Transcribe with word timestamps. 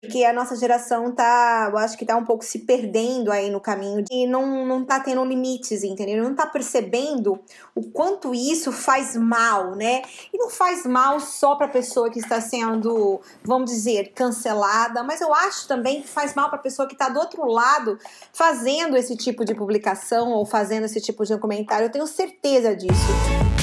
Porque 0.00 0.24
a 0.24 0.32
nossa 0.32 0.56
geração 0.56 1.12
tá, 1.12 1.68
eu 1.70 1.76
acho 1.76 1.98
que 1.98 2.06
tá 2.06 2.16
um 2.16 2.24
pouco 2.24 2.42
se 2.42 2.60
perdendo 2.60 3.30
aí 3.30 3.50
no 3.50 3.60
caminho 3.60 4.02
e 4.10 4.26
não, 4.26 4.64
não 4.64 4.82
tá 4.82 4.98
tendo 4.98 5.22
limites, 5.22 5.84
entendeu? 5.84 6.24
Não 6.24 6.34
tá 6.34 6.46
percebendo 6.46 7.38
o 7.74 7.82
quanto 7.90 8.34
isso 8.34 8.72
faz 8.72 9.14
mal, 9.14 9.76
né? 9.76 10.00
E 10.32 10.38
não 10.38 10.48
faz 10.48 10.86
mal 10.86 11.20
só 11.20 11.54
pra 11.54 11.68
pessoa 11.68 12.08
que 12.08 12.18
está 12.18 12.40
sendo, 12.40 13.20
vamos 13.44 13.70
dizer, 13.70 14.12
cancelada, 14.14 15.02
mas 15.02 15.20
eu 15.20 15.34
acho 15.34 15.68
também 15.68 16.00
que 16.00 16.08
faz 16.08 16.34
mal 16.34 16.48
pra 16.48 16.58
pessoa 16.58 16.88
que 16.88 16.96
tá 16.96 17.10
do 17.10 17.20
outro 17.20 17.44
lado 17.44 17.98
fazendo 18.32 18.96
esse 18.96 19.14
tipo 19.14 19.44
de 19.44 19.54
publicação 19.54 20.30
ou 20.30 20.46
fazendo 20.46 20.84
esse 20.84 21.00
tipo 21.02 21.26
de 21.26 21.36
comentário. 21.36 21.84
Eu 21.84 21.92
tenho 21.92 22.06
certeza 22.06 22.74
disso. 22.74 23.59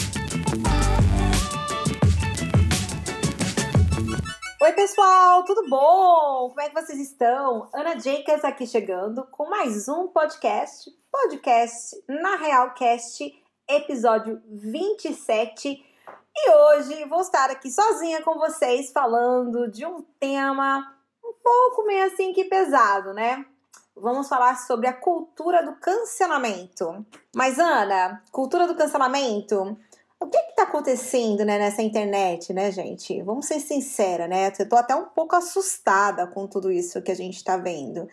Oi, 4.67 4.73
pessoal, 4.73 5.45
tudo 5.45 5.65
bom? 5.69 6.49
Como 6.49 6.59
é 6.59 6.67
que 6.67 6.75
vocês 6.75 6.99
estão? 6.99 7.69
Ana 7.73 7.97
Jacobs 7.97 8.43
aqui 8.43 8.67
chegando 8.67 9.23
com 9.31 9.49
mais 9.49 9.87
um 9.87 10.09
podcast, 10.09 10.91
podcast 11.09 11.95
na 12.05 12.35
Realcast, 12.35 13.33
episódio 13.65 14.41
27. 14.45 15.69
E 16.35 16.51
hoje 16.51 17.05
vou 17.05 17.21
estar 17.21 17.49
aqui 17.49 17.71
sozinha 17.71 18.21
com 18.21 18.37
vocês 18.37 18.91
falando 18.91 19.71
de 19.71 19.85
um 19.85 20.01
tema 20.19 20.85
um 21.23 21.31
pouco 21.41 21.85
meio 21.85 22.05
assim 22.05 22.33
que 22.33 22.43
pesado, 22.43 23.13
né? 23.13 23.45
Vamos 23.95 24.27
falar 24.27 24.57
sobre 24.57 24.87
a 24.87 24.93
cultura 24.93 25.63
do 25.63 25.77
cancelamento. 25.77 27.05
Mas 27.33 27.57
Ana, 27.57 28.21
cultura 28.33 28.67
do 28.67 28.75
cancelamento 28.75 29.77
o 30.19 30.27
que 30.27 30.37
está 30.37 30.63
acontecendo 30.63 31.45
né, 31.45 31.57
nessa 31.59 31.81
internet, 31.81 32.51
né, 32.51 32.71
gente? 32.71 33.21
Vamos 33.21 33.45
ser 33.45 33.59
sincera, 33.59 34.27
né? 34.27 34.51
Eu 34.57 34.69
tô 34.69 34.75
até 34.75 34.95
um 34.95 35.05
pouco 35.05 35.35
assustada 35.35 36.25
com 36.27 36.47
tudo 36.47 36.71
isso 36.71 37.01
que 37.01 37.11
a 37.11 37.15
gente 37.15 37.35
está 37.35 37.55
vendo. 37.55 38.07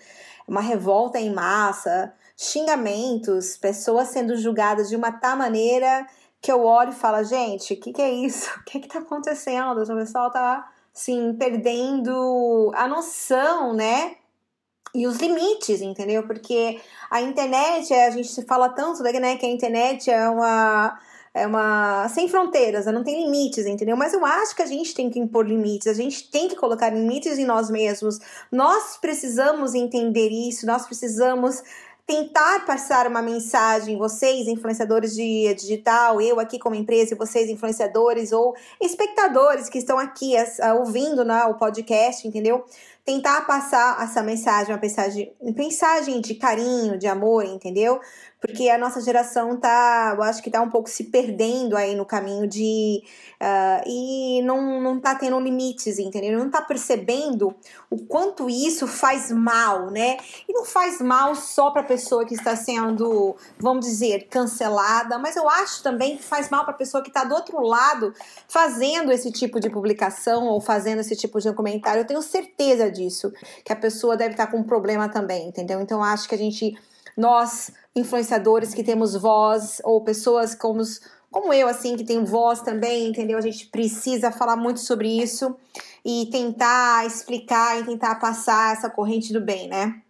Uma 0.47 0.61
revolta 0.61 1.19
em 1.19 1.33
massa, 1.33 2.13
xingamentos, 2.37 3.57
pessoas 3.57 4.09
sendo 4.09 4.37
julgadas 4.37 4.89
de 4.91 4.97
uma 4.97 5.13
tal 5.13 5.37
maneira 5.37 6.07
que 6.43 6.53
eu 6.53 6.63
olho 6.63 6.91
e 6.91 6.95
falo, 6.95 7.25
gente, 7.25 7.73
o 7.73 7.81
que, 7.81 7.93
que 7.93 8.03
é 8.03 8.11
isso? 8.11 8.51
O 8.61 8.65
que 8.65 8.79
está 8.79 8.99
acontecendo? 8.99 9.83
O 9.83 9.97
pessoal 9.97 10.31
tá, 10.31 10.71
assim, 10.95 11.33
perdendo 11.39 12.71
a 12.75 12.87
noção, 12.87 13.73
né? 13.73 14.17
E 14.95 15.07
os 15.07 15.17
limites, 15.17 15.81
entendeu? 15.81 16.27
Porque 16.27 16.81
a 17.11 17.23
internet, 17.23 17.93
a 17.95 18.11
gente 18.11 18.45
fala 18.45 18.69
tanto, 18.69 19.03
né, 19.03 19.37
que 19.37 19.47
a 19.47 19.49
internet 19.49 20.11
é 20.11 20.29
uma 20.29 20.99
é 21.35 21.47
uma 21.47 22.09
sem 22.09 22.29
fronteiras, 22.29 22.87
não 22.87 23.03
tem 23.03 23.25
limites, 23.25 23.67
entendeu? 23.67 23.97
Mas 23.97 24.15
eu 24.15 24.25
acho 24.25 24.55
que 24.55 24.63
a 24.63 24.67
gente 24.67 24.95
tem 24.95 25.11
que 25.11 25.19
impor 25.19 25.45
limites, 25.45 25.89
a 25.89 25.93
gente 25.93 26.31
tem 26.31 26.49
que 26.49 26.55
colocar 26.55 26.91
limites 26.91 27.37
em 27.39 27.45
nós 27.45 27.69
mesmos. 27.69 28.21
Nós 28.53 28.97
precisamos 28.97 29.75
entender 29.75 30.29
isso, 30.29 30.65
nós 30.65 30.87
precisamos 30.87 31.61
tentar 32.07 32.67
passar 32.67 33.07
uma 33.07 33.23
mensagem, 33.23 33.97
vocês 33.97 34.47
influenciadores 34.47 35.15
de 35.15 35.55
digital, 35.55 36.21
eu 36.21 36.39
aqui 36.39 36.59
como 36.59 36.75
empresa 36.75 37.15
e 37.15 37.17
vocês 37.17 37.49
influenciadores 37.49 38.31
ou 38.31 38.55
espectadores 38.81 39.71
que 39.71 39.79
estão 39.79 39.99
aqui 39.99 40.35
ouvindo 40.79 41.25
né, 41.25 41.45
o 41.47 41.55
podcast, 41.55 42.29
entendeu? 42.29 42.65
Tentar 43.05 43.47
passar 43.47 44.03
essa 44.03 44.23
mensagem, 44.23 44.75
uma 44.75 44.81
mensagem, 44.81 45.33
mensagem 45.57 46.21
de 46.21 46.35
carinho, 46.35 46.99
de 46.99 47.07
amor, 47.07 47.45
entendeu? 47.45 48.01
Porque 48.47 48.69
a 48.69 48.77
nossa 48.77 49.01
geração 49.01 49.57
tá, 49.57 50.13
eu 50.15 50.23
acho 50.23 50.43
que 50.43 50.51
tá 50.51 50.61
um 50.61 50.69
pouco 50.69 50.87
se 50.87 51.05
perdendo 51.05 51.79
aí 51.79 51.95
no 51.95 52.05
caminho 52.05 52.47
de 52.47 53.03
uh, 53.41 53.89
e 53.89 54.43
não, 54.43 54.83
não 54.83 55.01
tá 55.01 55.15
tendo 55.15 55.41
limites, 55.41 55.99
entendeu? 55.99 56.39
Não 56.39 56.51
tá 56.51 56.61
percebendo 56.61 57.55
o 57.89 58.05
quanto 58.05 58.51
isso 58.51 58.87
faz 58.87 59.33
mal, 59.33 59.91
né? 59.91 60.19
E 60.47 60.53
não 60.53 60.67
faz 60.67 61.01
mal 61.01 61.35
só 61.35 61.71
para 61.71 61.83
pessoa 61.83 62.27
que 62.27 62.35
está 62.35 62.55
sendo, 62.55 63.35
vamos 63.59 63.87
dizer, 63.87 64.29
cancelada, 64.29 65.19
mas 65.19 65.37
eu 65.37 65.49
acho 65.49 65.83
também 65.83 66.19
que 66.19 66.23
faz 66.23 66.51
mal 66.51 66.67
para 66.67 66.75
pessoa 66.75 67.03
que 67.03 67.09
está 67.09 67.25
do 67.25 67.35
outro 67.35 67.63
lado 67.63 68.13
fazendo 68.47 69.11
esse 69.11 69.33
tipo 69.33 69.59
de 69.59 69.71
publicação 69.71 70.49
ou 70.49 70.61
fazendo 70.61 71.01
esse 71.01 71.17
tipo 71.17 71.41
de 71.41 71.51
comentário. 71.55 72.03
Eu 72.03 72.07
tenho 72.07 72.21
certeza 72.21 72.91
disso, 72.91 73.33
que 73.65 73.73
a 73.73 73.77
pessoa 73.77 74.19
deve 74.19 74.33
estar 74.33 74.45
tá 74.45 74.53
com 74.53 74.59
um 74.59 74.65
problema 74.65 75.09
também, 75.09 75.49
entendeu? 75.49 75.81
Então 75.81 76.01
eu 76.01 76.05
acho 76.05 76.29
que 76.29 76.35
a 76.35 76.39
gente 76.39 76.77
nós 77.17 77.71
influenciadores 77.95 78.75
que 78.75 78.83
temos 78.83 79.15
voz 79.15 79.81
ou 79.85 80.03
pessoas 80.03 80.55
como, 80.55 80.83
como 81.31 81.53
eu, 81.53 81.69
assim, 81.69 81.97
que 81.97 82.05
tem 82.05 82.25
voz 82.25 82.61
também, 82.61 83.09
entendeu? 83.09 83.39
A 83.39 83.43
gente 83.43 83.67
precisa 83.67 84.31
falar 84.31 84.57
muito 84.57 84.81
sobre 84.81 85.09
isso 85.09 85.57
e 86.05 86.29
tentar 86.31 87.07
explicar 87.07 87.81
e 87.81 87.85
tentar 87.85 88.17
passar 88.17 88.73
essa 88.73 88.91
corrente 88.91 89.33
do 89.33 89.41
bem, 89.41 89.69
né? 89.69 90.04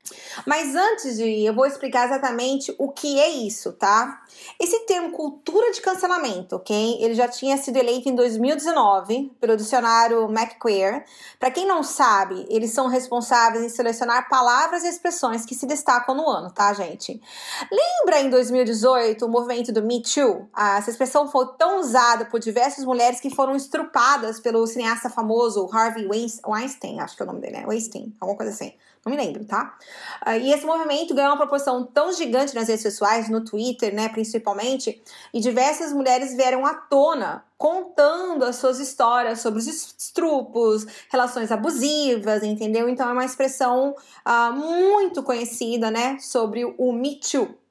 Mas 0.46 0.74
antes 0.74 1.16
de 1.16 1.24
ir, 1.24 1.46
eu 1.46 1.54
vou 1.54 1.64
explicar 1.64 2.06
exatamente 2.06 2.74
o 2.78 2.90
que 2.90 3.18
é 3.18 3.30
isso, 3.30 3.72
tá? 3.72 4.22
Esse 4.60 4.80
termo 4.80 5.12
cultura 5.12 5.72
de 5.72 5.80
cancelamento, 5.80 6.56
ok? 6.56 6.98
Ele 7.00 7.14
já 7.14 7.26
tinha 7.26 7.56
sido 7.56 7.76
eleito 7.76 8.08
em 8.08 8.14
2019 8.14 9.32
pelo 9.40 9.56
dicionário 9.56 10.24
McQueer. 10.24 11.06
Para 11.38 11.50
quem 11.50 11.66
não 11.66 11.82
sabe, 11.82 12.46
eles 12.50 12.72
são 12.72 12.86
responsáveis 12.86 13.64
em 13.64 13.68
selecionar 13.70 14.28
palavras 14.28 14.84
e 14.84 14.88
expressões 14.88 15.46
que 15.46 15.54
se 15.54 15.66
destacam 15.66 16.14
no 16.14 16.28
ano, 16.28 16.50
tá, 16.50 16.72
gente? 16.74 17.20
Lembra 17.72 18.20
em 18.20 18.28
2018 18.28 19.24
o 19.24 19.28
movimento 19.28 19.72
do 19.72 19.82
Me 19.82 20.02
Too? 20.02 20.46
Ah, 20.52 20.78
essa 20.78 20.90
expressão 20.90 21.30
foi 21.30 21.46
tão 21.56 21.80
usada 21.80 22.26
por 22.26 22.40
diversas 22.40 22.84
mulheres 22.84 23.20
que 23.20 23.30
foram 23.30 23.56
estrupadas 23.56 24.38
pelo 24.38 24.66
cineasta 24.66 25.08
famoso 25.08 25.68
Harvey 25.72 26.06
Weinstein, 26.06 27.00
acho 27.00 27.16
que 27.16 27.22
é 27.22 27.24
o 27.24 27.26
nome 27.26 27.40
dele, 27.40 27.58
né? 27.58 27.66
Weinstein, 27.66 28.14
alguma 28.20 28.36
coisa 28.36 28.52
assim 28.52 28.74
não 29.04 29.14
me 29.14 29.22
lembro, 29.22 29.44
tá? 29.44 29.76
Uh, 30.26 30.38
e 30.40 30.52
esse 30.52 30.64
movimento 30.64 31.14
ganhou 31.14 31.30
uma 31.32 31.36
proporção 31.36 31.84
tão 31.84 32.12
gigante 32.12 32.54
nas 32.54 32.68
redes 32.68 32.82
sociais, 32.82 33.28
no 33.28 33.44
Twitter, 33.44 33.94
né, 33.94 34.08
principalmente, 34.08 35.02
e 35.32 35.40
diversas 35.40 35.92
mulheres 35.92 36.34
vieram 36.34 36.64
à 36.64 36.74
tona 36.74 37.44
contando 37.58 38.44
as 38.44 38.56
suas 38.56 38.78
histórias 38.78 39.40
sobre 39.40 39.58
os 39.58 39.66
estrupos, 39.66 40.86
relações 41.10 41.52
abusivas, 41.52 42.42
entendeu? 42.42 42.88
Então 42.88 43.08
é 43.08 43.12
uma 43.12 43.24
expressão 43.24 43.94
uh, 44.26 44.52
muito 44.52 45.22
conhecida, 45.22 45.90
né, 45.90 46.18
sobre 46.18 46.64
o 46.64 46.92
Me 46.92 47.20
Too. 47.20 47.63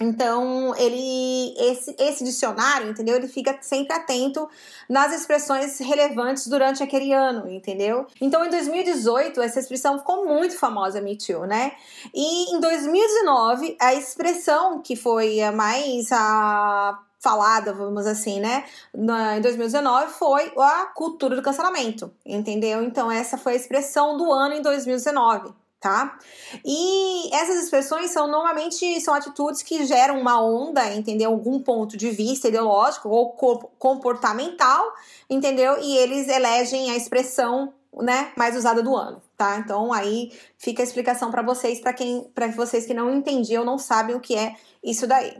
Então, 0.00 0.74
ele 0.76 1.54
esse, 1.58 1.94
esse 1.98 2.24
dicionário, 2.24 2.88
entendeu? 2.88 3.16
Ele 3.16 3.28
fica 3.28 3.58
sempre 3.60 3.94
atento 3.94 4.48
nas 4.88 5.12
expressões 5.12 5.78
relevantes 5.78 6.46
durante 6.46 6.82
aquele 6.82 7.12
ano, 7.12 7.50
entendeu? 7.50 8.06
Então, 8.20 8.44
em 8.44 8.50
2018, 8.50 9.40
essa 9.42 9.60
expressão 9.60 9.98
ficou 9.98 10.24
muito 10.26 10.56
famosa, 10.58 11.00
Me 11.00 11.16
Too, 11.16 11.46
né? 11.46 11.72
E 12.14 12.54
em 12.54 12.60
2019, 12.60 13.76
a 13.80 13.94
expressão 13.94 14.80
que 14.80 14.96
foi 14.96 15.42
a 15.42 15.52
mais 15.52 16.10
a 16.10 16.98
falada, 17.20 17.72
vamos 17.72 18.04
assim, 18.06 18.40
né? 18.40 18.64
Em 18.94 19.40
2019 19.40 20.12
foi 20.12 20.52
a 20.58 20.86
cultura 20.86 21.36
do 21.36 21.42
cancelamento, 21.42 22.12
entendeu? 22.26 22.82
Então, 22.82 23.12
essa 23.12 23.38
foi 23.38 23.52
a 23.52 23.56
expressão 23.56 24.16
do 24.16 24.32
ano 24.32 24.54
em 24.54 24.62
2019 24.62 25.61
tá? 25.82 26.16
E 26.64 27.34
essas 27.34 27.64
expressões 27.64 28.12
são 28.12 28.28
normalmente 28.28 29.00
são 29.00 29.12
atitudes 29.12 29.62
que 29.62 29.84
geram 29.84 30.20
uma 30.20 30.40
onda, 30.40 30.94
entendeu? 30.94 31.30
Algum 31.30 31.60
ponto 31.60 31.96
de 31.96 32.08
vista 32.10 32.46
ideológico 32.46 33.08
ou 33.08 33.30
comportamental, 33.78 34.94
entendeu? 35.28 35.76
E 35.82 35.98
eles 35.98 36.28
elegem 36.28 36.92
a 36.92 36.96
expressão, 36.96 37.74
né, 37.94 38.32
mais 38.36 38.56
usada 38.56 38.80
do 38.80 38.96
ano, 38.96 39.20
tá? 39.36 39.58
Então 39.58 39.92
aí 39.92 40.32
fica 40.56 40.82
a 40.82 40.84
explicação 40.84 41.32
para 41.32 41.42
vocês, 41.42 41.80
para 41.80 41.92
quem, 41.92 42.30
para 42.32 42.46
vocês 42.46 42.86
que 42.86 42.94
não 42.94 43.12
entendiam, 43.12 43.64
não 43.64 43.76
sabem 43.76 44.14
o 44.14 44.20
que 44.20 44.36
é 44.36 44.54
isso 44.84 45.04
daí. 45.04 45.36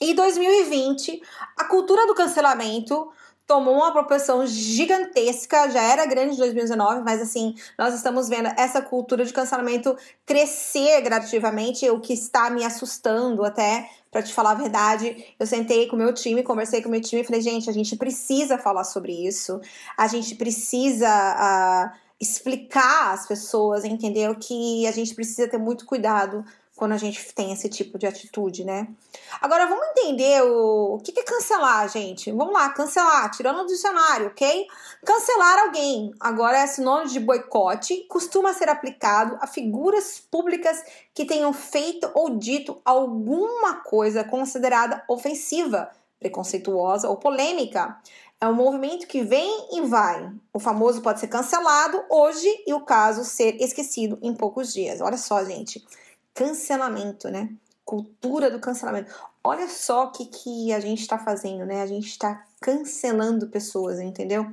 E 0.00 0.12
2020, 0.12 1.22
a 1.56 1.64
cultura 1.66 2.04
do 2.08 2.16
cancelamento 2.16 3.08
tomou 3.52 3.74
uma 3.74 3.92
proporção 3.92 4.46
gigantesca, 4.46 5.68
já 5.68 5.82
era 5.82 6.06
grande 6.06 6.36
em 6.36 6.38
2019, 6.38 7.02
mas 7.02 7.20
assim, 7.20 7.54
nós 7.78 7.92
estamos 7.92 8.26
vendo 8.26 8.48
essa 8.56 8.80
cultura 8.80 9.26
de 9.26 9.32
cancelamento 9.34 9.94
crescer 10.24 11.02
gradativamente, 11.02 11.86
o 11.90 12.00
que 12.00 12.14
está 12.14 12.48
me 12.48 12.64
assustando 12.64 13.44
até, 13.44 13.90
para 14.10 14.22
te 14.22 14.32
falar 14.32 14.52
a 14.52 14.54
verdade. 14.54 15.34
Eu 15.38 15.46
sentei 15.46 15.86
com 15.86 15.96
o 15.96 15.98
meu 15.98 16.14
time, 16.14 16.42
conversei 16.42 16.80
com 16.80 16.88
o 16.88 16.90
meu 16.90 17.02
time 17.02 17.20
e 17.20 17.24
falei, 17.26 17.42
gente, 17.42 17.68
a 17.68 17.74
gente 17.74 17.94
precisa 17.94 18.56
falar 18.56 18.84
sobre 18.84 19.12
isso, 19.12 19.60
a 19.98 20.06
gente 20.06 20.34
precisa. 20.34 21.06
Uh, 21.06 22.02
explicar 22.22 23.14
às 23.14 23.26
pessoas, 23.26 23.84
entendeu? 23.84 24.36
Que 24.36 24.86
a 24.86 24.92
gente 24.92 25.12
precisa 25.12 25.48
ter 25.48 25.58
muito 25.58 25.84
cuidado 25.84 26.44
quando 26.82 26.94
a 26.94 26.98
gente 26.98 27.32
tem 27.32 27.52
esse 27.52 27.68
tipo 27.68 27.96
de 27.96 28.08
atitude, 28.08 28.64
né? 28.64 28.88
Agora 29.40 29.66
vamos 29.66 29.86
entender 29.90 30.42
o, 30.42 30.96
o 30.96 30.98
que 30.98 31.16
é 31.16 31.22
cancelar, 31.22 31.88
gente. 31.88 32.32
Vamos 32.32 32.52
lá, 32.52 32.70
cancelar, 32.70 33.30
tirando 33.30 33.60
o 33.60 33.66
dicionário, 33.66 34.26
ok? 34.26 34.66
Cancelar 35.06 35.60
alguém, 35.60 36.12
agora 36.18 36.58
é 36.58 36.66
sinônimo 36.66 37.08
de 37.08 37.20
boicote, 37.20 38.04
costuma 38.08 38.52
ser 38.52 38.68
aplicado 38.68 39.38
a 39.40 39.46
figuras 39.46 40.18
públicas 40.28 40.82
que 41.14 41.24
tenham 41.24 41.52
feito 41.52 42.10
ou 42.14 42.36
dito 42.36 42.82
alguma 42.84 43.74
coisa 43.74 44.24
considerada 44.24 45.04
ofensiva 45.06 45.88
preconceituosa 46.18 47.08
ou 47.08 47.16
polêmica. 47.16 47.96
É 48.40 48.48
um 48.48 48.54
movimento 48.54 49.06
que 49.06 49.22
vem 49.22 49.68
e 49.70 49.82
vai. 49.82 50.32
O 50.52 50.58
famoso 50.58 51.00
pode 51.00 51.20
ser 51.20 51.28
cancelado 51.28 52.02
hoje 52.10 52.48
e 52.66 52.74
o 52.74 52.80
caso 52.80 53.24
ser 53.24 53.54
esquecido 53.62 54.18
em 54.20 54.34
poucos 54.34 54.74
dias. 54.74 55.00
Olha 55.00 55.16
só, 55.16 55.44
gente. 55.44 55.80
Cancelamento, 56.34 57.28
né? 57.28 57.50
Cultura 57.84 58.50
do 58.50 58.60
cancelamento. 58.60 59.12
Olha 59.44 59.68
só 59.68 60.04
o 60.04 60.12
que, 60.12 60.26
que 60.26 60.72
a 60.72 60.80
gente 60.80 61.00
está 61.00 61.18
fazendo, 61.18 61.66
né? 61.66 61.82
A 61.82 61.86
gente 61.86 62.06
está 62.06 62.44
cancelando 62.60 63.48
pessoas, 63.48 64.00
entendeu? 64.00 64.50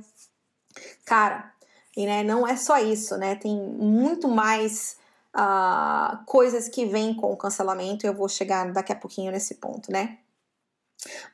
Cara, 1.04 1.52
e 1.96 2.06
né, 2.06 2.22
não 2.22 2.46
é 2.46 2.56
só 2.56 2.78
isso, 2.78 3.16
né? 3.16 3.34
Tem 3.34 3.56
muito 3.56 4.28
mais 4.28 4.96
uh, 5.34 6.24
coisas 6.24 6.68
que 6.68 6.86
vêm 6.86 7.14
com 7.14 7.32
o 7.32 7.36
cancelamento. 7.36 8.06
Eu 8.06 8.14
vou 8.14 8.28
chegar 8.28 8.72
daqui 8.72 8.92
a 8.92 8.96
pouquinho 8.96 9.32
nesse 9.32 9.56
ponto, 9.56 9.90
né? 9.90 10.18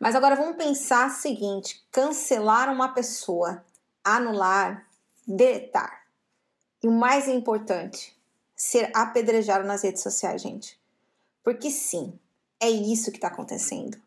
Mas 0.00 0.14
agora 0.14 0.36
vamos 0.36 0.56
pensar 0.56 1.08
o 1.08 1.14
seguinte: 1.14 1.84
cancelar 1.90 2.72
uma 2.72 2.88
pessoa, 2.88 3.64
anular, 4.02 4.86
deletar. 5.26 6.06
E 6.82 6.88
o 6.88 6.92
mais 6.92 7.28
importante, 7.28 8.15
ser 8.56 8.90
apedrejado 8.94 9.66
nas 9.66 9.82
redes 9.82 10.02
sociais, 10.02 10.40
gente. 10.40 10.80
Porque 11.44 11.70
sim, 11.70 12.18
é 12.58 12.70
isso 12.70 13.10
que 13.12 13.18
está 13.18 13.28
acontecendo. 13.28 13.98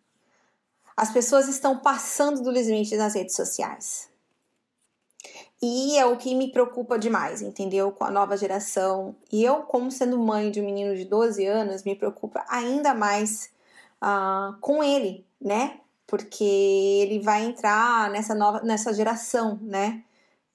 As 0.98 1.12
pessoas 1.12 1.48
estão 1.48 1.78
passando 1.78 2.42
do 2.42 2.52
limite 2.52 2.98
nas 2.98 3.14
redes 3.14 3.36
sociais. 3.36 4.10
E 5.62 5.98
é 5.98 6.06
o 6.06 6.18
que 6.18 6.34
me 6.34 6.52
preocupa 6.52 6.98
demais, 6.98 7.42
entendeu? 7.42 7.92
Com 7.92 8.06
a 8.06 8.12
nova 8.12 8.36
geração. 8.38 9.16
E 9.32 9.44
eu, 9.44 9.64
como 9.64 9.92
sendo 9.92 10.18
mãe 10.18 10.50
de 10.50 10.62
um 10.62 10.66
menino 10.66 10.96
de 10.96 11.06
12 11.06 11.46
anos, 11.46 11.84
me 11.84 11.96
preocupa 11.96 12.46
ainda 12.50 12.94
mais 12.94 13.52
uh, 14.02 14.58
com 14.62 14.84
ele, 14.84 15.26
né? 15.40 15.80
Porque 16.08 16.44
ele 16.44 17.20
vai 17.20 17.44
entrar 17.44 18.10
nessa 18.10 18.34
nova 18.34 18.62
nessa 18.62 18.94
geração, 18.94 19.60
né? 19.62 20.04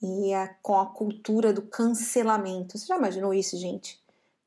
E 0.06 0.34
a, 0.34 0.48
com 0.60 0.78
a 0.78 0.84
cultura 0.84 1.50
do 1.50 1.62
cancelamento. 1.62 2.76
Você 2.76 2.86
já 2.86 2.98
imaginou 2.98 3.32
isso, 3.32 3.56
gente? 3.56 3.98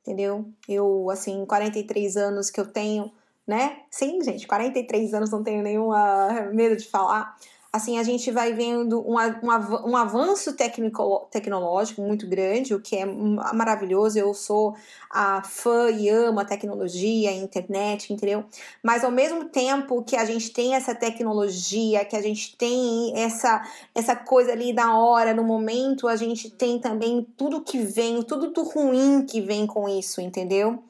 Entendeu? 0.01 0.47
Eu, 0.69 1.09
assim, 1.09 1.43
43 1.45 2.15
anos 2.15 2.51
que 2.51 2.59
eu 2.59 2.67
tenho, 2.67 3.11
né? 3.45 3.81
Sim, 3.89 4.21
gente, 4.21 4.45
43 4.45 5.15
anos 5.15 5.31
não 5.31 5.43
tenho 5.43 5.63
nenhum 5.63 5.89
uh, 5.89 6.53
medo 6.53 6.77
de 6.77 6.87
falar 6.87 7.35
assim, 7.77 7.97
a 7.97 8.03
gente 8.03 8.29
vai 8.31 8.53
vendo 8.53 8.99
um, 8.99 9.15
um, 9.15 9.91
um 9.91 9.95
avanço 9.95 10.53
técnico, 10.53 11.27
tecnológico 11.31 12.01
muito 12.01 12.27
grande, 12.27 12.73
o 12.73 12.81
que 12.81 12.95
é 12.95 13.05
maravilhoso. 13.05 14.19
Eu 14.19 14.33
sou 14.33 14.75
a 15.09 15.41
fã 15.41 15.89
e 15.89 16.09
amo 16.09 16.39
a 16.39 16.45
tecnologia, 16.45 17.29
a 17.29 17.33
internet, 17.33 18.11
entendeu? 18.11 18.43
Mas 18.83 19.03
ao 19.03 19.11
mesmo 19.11 19.45
tempo 19.45 20.03
que 20.03 20.15
a 20.15 20.25
gente 20.25 20.51
tem 20.51 20.75
essa 20.75 20.93
tecnologia, 20.93 22.03
que 22.03 22.15
a 22.15 22.21
gente 22.21 22.57
tem 22.57 23.13
essa, 23.15 23.61
essa 23.95 24.15
coisa 24.15 24.51
ali 24.51 24.73
da 24.73 24.97
hora, 24.97 25.33
no 25.33 25.43
momento, 25.43 26.07
a 26.07 26.15
gente 26.15 26.49
tem 26.49 26.79
também 26.79 27.25
tudo 27.37 27.61
que 27.61 27.79
vem, 27.79 28.21
tudo 28.21 28.51
do 28.51 28.63
ruim 28.63 29.25
que 29.25 29.39
vem 29.39 29.65
com 29.65 29.87
isso, 29.87 30.19
entendeu? 30.19 30.83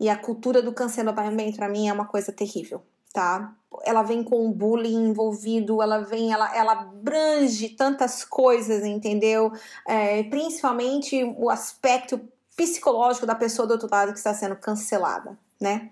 E 0.00 0.08
a 0.08 0.16
cultura 0.16 0.62
do 0.62 0.72
cancelamento, 0.72 1.56
para 1.56 1.68
mim, 1.68 1.88
é 1.88 1.92
uma 1.92 2.06
coisa 2.06 2.32
terrível, 2.32 2.82
tá? 3.12 3.54
Ela 3.84 4.02
vem 4.02 4.22
com 4.22 4.46
o 4.46 4.52
bullying 4.52 5.10
envolvido, 5.10 5.80
ela 5.80 5.98
vem, 5.98 6.32
ela, 6.32 6.54
ela 6.56 6.72
abrange 6.72 7.70
tantas 7.70 8.24
coisas, 8.24 8.84
entendeu? 8.84 9.52
É, 9.86 10.22
principalmente 10.24 11.22
o 11.38 11.48
aspecto 11.48 12.20
psicológico 12.56 13.26
da 13.26 13.34
pessoa 13.34 13.66
do 13.66 13.72
outro 13.72 13.88
lado 13.90 14.12
que 14.12 14.18
está 14.18 14.34
sendo 14.34 14.56
cancelada, 14.56 15.38
né? 15.60 15.90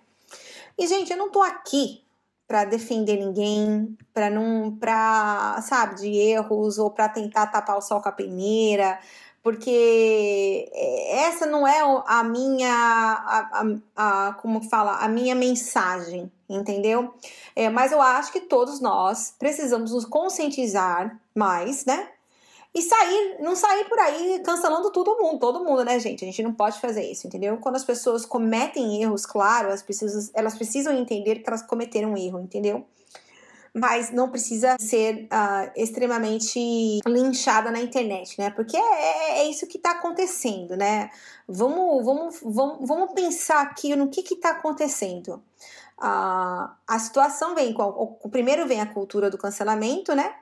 E, 0.77 0.87
gente, 0.87 1.11
eu 1.11 1.17
não 1.17 1.31
tô 1.31 1.41
aqui 1.41 2.03
para 2.47 2.65
defender 2.65 3.19
ninguém, 3.19 3.97
para 4.13 4.31
não, 4.31 4.75
para 4.75 5.61
sabe, 5.61 5.97
de 5.97 6.09
erros 6.09 6.79
ou 6.79 6.91
para 6.91 7.09
tentar 7.09 7.47
tapar 7.49 7.77
o 7.77 7.83
sol 7.83 8.01
com 8.01 8.09
a 8.09 8.13
peneira, 8.13 8.99
porque 9.49 10.71
essa 11.09 11.47
não 11.47 11.67
é 11.67 11.81
a 12.07 12.23
minha, 12.23 12.71
a, 12.71 13.65
a, 13.97 14.29
a 14.29 14.33
como 14.35 14.61
fala, 14.61 14.99
a 14.99 15.09
minha 15.09 15.35
mensagem, 15.35 16.31
entendeu? 16.47 17.15
É, 17.57 17.71
mas 17.71 17.91
eu 17.91 18.03
acho 18.03 18.31
que 18.31 18.41
todos 18.41 18.79
nós 18.79 19.35
precisamos 19.39 19.93
nos 19.93 20.05
conscientizar 20.05 21.19
mais, 21.35 21.87
né? 21.87 22.11
E 22.75 22.83
sair, 22.83 23.39
não 23.41 23.57
sair 23.57 23.89
por 23.89 23.99
aí 23.99 24.43
cancelando 24.45 24.93
todo 24.93 25.17
mundo, 25.17 25.39
todo 25.39 25.65
mundo, 25.65 25.83
né, 25.83 25.99
gente? 25.99 26.27
A 26.27 26.27
gente 26.27 26.43
não 26.43 26.53
pode 26.53 26.79
fazer 26.79 27.11
isso, 27.11 27.27
entendeu? 27.27 27.57
Quando 27.57 27.77
as 27.77 27.85
pessoas 27.85 28.27
cometem 28.27 29.03
erros, 29.03 29.25
claro, 29.25 29.69
elas 29.69 29.83
precisam, 29.83 30.31
elas 30.35 30.57
precisam 30.57 30.93
entender 30.95 31.37
que 31.37 31.49
elas 31.49 31.63
cometeram 31.63 32.13
um 32.13 32.19
erro, 32.19 32.39
entendeu? 32.39 32.85
Mas 33.75 34.11
não 34.11 34.31
precisa 34.31 34.77
ser 34.81 35.25
uh, 35.25 35.71
extremamente 35.77 37.01
linchada 37.07 37.71
na 37.71 37.81
internet, 37.81 38.39
né? 38.39 38.51
Porque 38.51 38.77
é, 38.77 38.81
é, 38.81 39.39
é 39.41 39.51
isso 39.51 39.67
que 39.67 39.77
está 39.77 39.93
acontecendo, 39.93 40.77
né? 40.77 41.11
Vamos, 41.47 42.05
vamos, 42.05 42.41
vamos, 42.43 42.89
vamos 42.89 43.13
pensar 43.13 43.63
aqui 43.63 43.95
no 43.95 44.09
que 44.09 44.21
está 44.21 44.51
acontecendo. 44.51 45.43
Uh, 45.99 46.71
a 46.87 46.99
situação 46.99 47.55
vem 47.55 47.73
com. 47.73 47.83
O, 47.83 48.29
primeiro 48.29 48.67
vem 48.69 48.81
a 48.81 48.87
cultura 48.87 49.29
do 49.29 49.39
cancelamento, 49.39 50.15
né? 50.15 50.33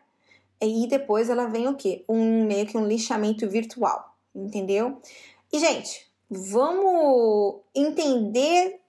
E 0.61 0.87
depois 0.87 1.29
ela 1.31 1.47
vem 1.47 1.69
o 1.69 1.75
quê? 1.75 2.05
Um 2.09 2.47
meio 2.47 2.67
que 2.67 2.77
um 2.77 2.87
lixamento 2.87 3.49
virtual, 3.49 4.15
entendeu? 4.35 5.01
E, 5.53 5.59
gente, 5.59 6.07
vamos 6.31 7.61
entender 7.75 8.81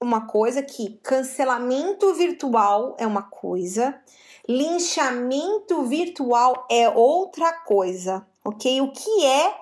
uma 0.00 0.26
coisa 0.26 0.62
que 0.62 0.98
cancelamento 1.02 2.14
virtual 2.14 2.96
é 2.98 3.06
uma 3.06 3.22
coisa, 3.22 3.98
linchamento 4.48 5.82
virtual 5.84 6.66
é 6.70 6.88
outra 6.88 7.52
coisa, 7.52 8.26
ok? 8.44 8.80
O 8.80 8.92
que 8.92 9.24
é 9.24 9.54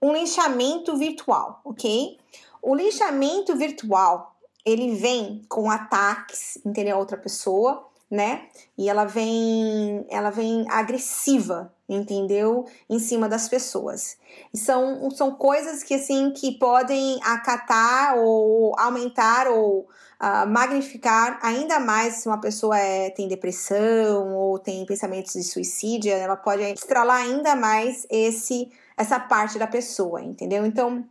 um 0.00 0.12
linchamento 0.12 0.96
virtual, 0.96 1.60
ok? 1.64 2.18
O 2.62 2.74
linchamento 2.74 3.56
virtual 3.56 4.34
ele 4.64 4.94
vem 4.94 5.42
com 5.48 5.70
ataques, 5.70 6.58
entendeu? 6.64 6.96
A 6.96 6.98
outra 6.98 7.16
pessoa, 7.16 7.86
né? 8.10 8.48
E 8.76 8.88
ela 8.88 9.04
vem, 9.04 10.04
ela 10.08 10.30
vem 10.30 10.66
agressiva, 10.70 11.72
entendeu? 11.94 12.64
Em 12.88 12.98
cima 12.98 13.28
das 13.28 13.48
pessoas. 13.48 14.16
São, 14.54 15.10
são 15.10 15.32
coisas 15.34 15.82
que 15.82 15.94
assim 15.94 16.30
que 16.30 16.58
podem 16.58 17.18
acatar 17.22 18.16
ou 18.16 18.72
aumentar 18.78 19.48
ou 19.48 19.80
uh, 20.20 20.46
magnificar 20.46 21.38
ainda 21.42 21.80
mais 21.80 22.14
se 22.14 22.28
uma 22.28 22.40
pessoa 22.40 22.78
é, 22.78 23.10
tem 23.10 23.26
depressão 23.26 24.34
ou 24.34 24.58
tem 24.58 24.86
pensamentos 24.86 25.32
de 25.32 25.42
suicídio, 25.42 26.12
ela 26.12 26.36
pode 26.36 26.62
estralar 26.62 27.22
ainda 27.22 27.56
mais 27.56 28.06
esse 28.10 28.70
essa 28.96 29.18
parte 29.18 29.58
da 29.58 29.66
pessoa, 29.66 30.20
entendeu? 30.20 30.66
Então, 30.66 31.02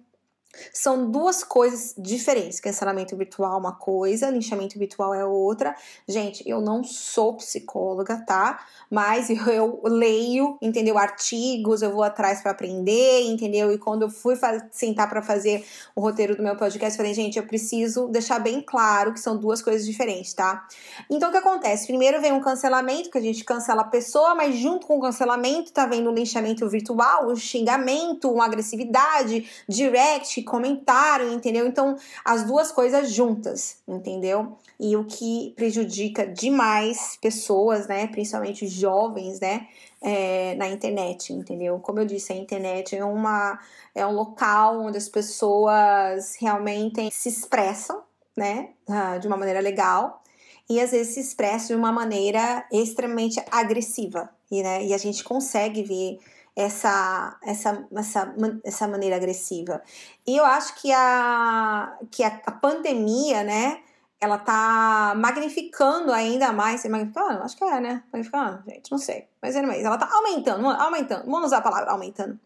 são 0.74 1.10
duas 1.10 1.44
coisas 1.44 1.94
diferentes. 1.98 2.60
Cancelamento 2.60 3.16
virtual 3.16 3.54
é 3.54 3.58
uma 3.58 3.74
coisa, 3.74 4.30
linchamento 4.30 4.78
virtual 4.78 5.13
é 5.13 5.25
outra. 5.25 5.75
Gente, 6.08 6.48
eu 6.48 6.62
não 6.62 6.84
sou 6.84 7.36
psicóloga, 7.36 8.24
tá? 8.25 8.60
Mas 8.89 9.30
eu, 9.48 9.82
leio, 9.84 10.58
entendeu? 10.62 10.98
Artigos, 10.98 11.82
eu 11.82 11.92
vou 11.92 12.04
atrás 12.04 12.42
para 12.42 12.51
aprender, 12.51 13.22
entendeu? 13.22 13.72
E 13.72 13.78
quando 13.78 14.04
eu 14.04 14.10
fui 14.10 14.36
sentar 14.72 15.10
para 15.10 15.22
fazer 15.22 15.66
o 15.96 16.01
roteiro 16.01 16.36
do 16.36 16.44
meu 16.44 16.56
podcast, 16.56 16.98
falei, 16.98 17.13
gente, 17.13 17.38
eu 17.38 17.46
preciso 17.46 18.08
deixar 18.08 18.39
bem 18.39 18.62
claro 18.62 19.13
que 19.13 19.20
são 19.20 19.38
duas 19.38 19.62
coisas 19.62 19.86
diferentes, 19.86 20.34
tá? 20.34 20.68
Então 21.10 21.30
o 21.30 21.32
que 21.32 21.38
acontece? 21.38 21.88
Primeiro 21.88 22.22
vem 22.22 22.32
um 22.32 22.42
cancelamento, 22.42 23.10
que 23.10 23.18
a 23.18 23.22
gente 23.22 23.44
cancela 23.44 23.82
a 23.82 23.86
pessoa, 23.86 24.36
mas 24.36 24.56
junto 24.56 24.88
com 24.88 24.98
o 24.98 25.01
cancelamento 25.01 25.72
tá 25.72 25.86
vendo 25.86 26.10
um 26.10 26.13
linchamento 26.13 26.68
virtual, 26.68 27.28
um 27.30 27.36
xingamento, 27.36 28.32
uma 28.32 28.46
agressividade, 28.46 29.50
direct 29.68 30.42
comentário, 30.50 31.32
entendeu? 31.32 31.68
Então, 31.68 31.98
as 32.25 32.44
duas 32.44 32.72
coisas 32.72 33.12
juntas, 33.12 33.77
entendeu? 33.88 34.58
E 34.79 34.96
o 34.98 35.06
que 35.06 35.53
prejudica 35.56 36.27
demais 36.27 37.18
pessoas, 37.22 37.88
né? 37.88 38.08
Principalmente 38.08 38.68
jovens, 38.68 39.39
né? 39.39 39.68
É, 40.01 40.56
na 40.56 40.68
internet, 40.68 41.34
entendeu? 41.34 41.79
Como 41.79 42.00
eu 42.00 42.06
disse, 42.06 42.34
a 42.34 42.36
internet 42.36 42.96
é, 42.96 43.03
uma, 43.03 43.60
é 43.94 44.06
um 44.06 44.13
local 44.13 44.82
onde 44.82 44.98
as 44.98 45.10
pessoas 45.10 46.36
realmente 46.39 47.10
se 47.12 47.29
expressam, 47.29 48.01
né? 48.36 48.70
Ah, 48.88 49.18
de 49.18 49.27
uma 49.27 49.38
maneira 49.38 49.60
legal 49.60 50.22
e 50.70 50.79
às 50.79 50.91
vezes 50.91 51.15
se 51.15 51.20
expressam 51.20 51.68
de 51.70 51.75
uma 51.75 51.91
maneira 51.91 52.63
extremamente 52.72 53.44
agressiva, 53.50 54.29
e, 54.51 54.62
né? 54.62 54.86
E 54.86 54.94
a 54.94 54.98
gente 54.98 55.24
consegue 55.24 55.82
ver 55.82 56.20
essa, 56.56 57.38
essa, 57.44 57.88
essa, 57.96 58.36
essa 58.63 58.88
maneira 58.88 59.15
agressiva. 59.15 59.82
E 60.25 60.38
eu 60.38 60.46
acho 60.46 60.75
que 60.82 60.91
a, 60.91 61.98
que 62.12 62.24
a, 62.24 62.41
a 62.46 62.51
pandemia, 62.51 63.44
né, 63.44 63.82
ela 64.22 64.38
tá 64.38 65.13
magnificando 65.15 66.12
ainda 66.12 66.51
mais. 66.51 66.84
Magnificando? 66.84 67.41
Acho 67.41 67.56
que 67.56 67.63
é, 67.63 67.79
né? 67.79 68.03
Magnificando, 68.12 68.63
gente, 68.68 68.91
não 68.91 68.98
sei. 68.98 69.27
Mas, 69.41 69.56
anyways, 69.56 69.86
ela 69.86 69.98
tá 69.98 70.10
aumentando, 70.12 70.68
aumentando. 70.68 71.25
Vamos 71.25 71.46
usar 71.46 71.60
a 71.60 71.62
palavra 71.62 71.91
aumentando. 71.91 72.38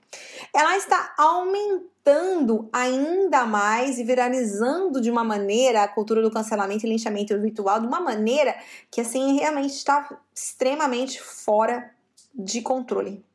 Ela 0.53 0.77
está 0.77 1.15
aumentando 1.17 2.69
ainda 2.71 3.45
mais 3.45 3.97
e 3.97 4.03
viralizando 4.03 5.01
de 5.01 5.09
uma 5.09 5.23
maneira 5.23 5.81
a 5.81 5.87
cultura 5.87 6.21
do 6.21 6.29
cancelamento 6.29 6.85
e 6.85 6.89
linchamento 6.89 7.39
virtual, 7.39 7.79
de 7.79 7.87
uma 7.87 7.99
maneira 7.99 8.55
que, 8.91 9.01
assim, 9.01 9.39
realmente 9.39 9.73
está 9.73 10.07
extremamente 10.35 11.19
fora 11.19 11.91
de 12.35 12.61
controle. 12.61 13.25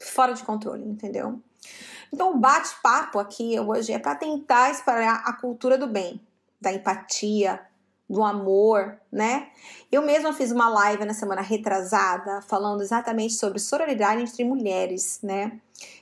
Fora 0.00 0.32
de 0.32 0.42
controle, 0.44 0.84
entendeu? 0.84 1.40
Então, 2.12 2.32
o 2.32 2.38
bate-papo 2.38 3.18
aqui 3.18 3.58
hoje 3.60 3.92
é 3.92 3.98
para 3.98 4.14
tentar 4.14 4.70
espalhar 4.70 5.22
a 5.26 5.32
cultura 5.32 5.76
do 5.76 5.86
bem 5.86 6.20
da 6.60 6.72
empatia, 6.72 7.60
do 8.08 8.24
amor, 8.24 8.98
né? 9.12 9.48
Eu 9.92 10.02
mesma 10.02 10.32
fiz 10.32 10.50
uma 10.50 10.68
live 10.68 11.04
na 11.04 11.12
semana 11.12 11.42
retrasada 11.42 12.40
falando 12.42 12.82
exatamente 12.82 13.34
sobre 13.34 13.58
sororidade 13.58 14.22
entre 14.22 14.44
mulheres, 14.44 15.20
né? 15.22 15.60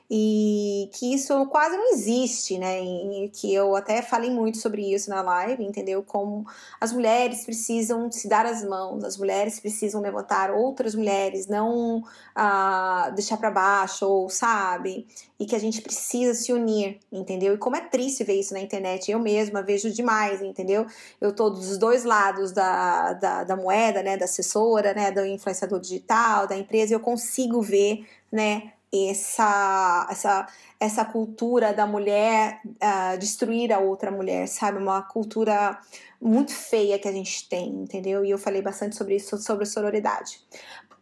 E 0.09 0.89
que 0.93 1.15
isso 1.15 1.47
quase 1.47 1.77
não 1.77 1.93
existe, 1.93 2.59
né? 2.59 2.81
E 2.81 3.29
que 3.29 3.53
eu 3.53 3.75
até 3.75 4.01
falei 4.01 4.31
muito 4.31 4.59
sobre 4.59 4.95
isso 4.95 5.11
na 5.11 5.21
live, 5.21 5.65
entendeu? 5.65 6.01
Como 6.03 6.47
as 6.81 6.93
mulheres 6.93 7.45
precisam 7.45 8.11
se 8.11 8.29
dar 8.29 8.47
as 8.47 8.63
mãos, 8.63 9.03
as 9.03 9.17
mulheres 9.17 9.59
precisam 9.59 10.01
levantar 10.01 10.53
outras 10.53 10.95
mulheres, 10.95 11.49
não 11.49 12.05
ah, 12.37 13.11
deixar 13.17 13.37
para 13.37 13.51
baixo, 13.51 14.07
ou 14.07 14.31
sabe? 14.31 15.09
E 15.41 15.45
que 15.45 15.57
a 15.57 15.59
gente 15.59 15.83
precisa 15.83 16.35
se 16.35 16.53
unir, 16.53 17.01
entendeu? 17.11 17.55
E 17.55 17.59
como 17.59 17.75
é 17.75 17.81
triste 17.81 18.23
ver 18.23 18.39
isso 18.39 18.55
na 18.55 18.61
internet, 18.61 19.11
eu 19.11 19.19
mesma 19.19 19.61
vejo 19.61 19.91
demais, 19.91 20.41
entendeu? 20.41 20.87
Eu 21.21 21.35
tô 21.35 21.51
dos 21.51 21.79
dois 21.79 22.05
lados 22.05 22.53
da, 22.53 23.13
da, 23.15 23.45
da 23.45 23.57
moeda, 23.57 24.05
né? 24.05 24.17
Da 24.17 24.27
assessora, 24.27 24.95
né? 24.95 25.11
Do 25.11 25.27
influenciador 25.27 25.81
digital, 25.81 26.47
da 26.47 26.57
empresa, 26.57 26.95
eu 26.95 27.01
consigo 27.01 27.61
ver, 27.61 28.07
né? 28.31 28.73
Essa, 29.11 30.07
essa, 30.11 30.47
essa 30.79 31.05
cultura 31.05 31.73
da 31.73 31.87
mulher 31.87 32.61
uh, 32.67 33.19
destruir 33.19 33.73
a 33.73 33.79
outra 33.79 34.11
mulher, 34.11 34.49
sabe? 34.49 34.79
Uma 34.79 35.03
cultura 35.03 35.79
muito 36.21 36.53
feia 36.53 36.99
que 36.99 37.09
a 37.09 37.13
gente 37.13 37.49
tem, 37.49 37.69
entendeu? 37.69 38.25
E 38.25 38.31
eu 38.31 38.39
falei 38.39 38.63
bastante 38.63 38.97
sobre 38.97 39.17
isso, 39.17 39.37
sobre 39.39 39.67
sororidade. 39.67 40.41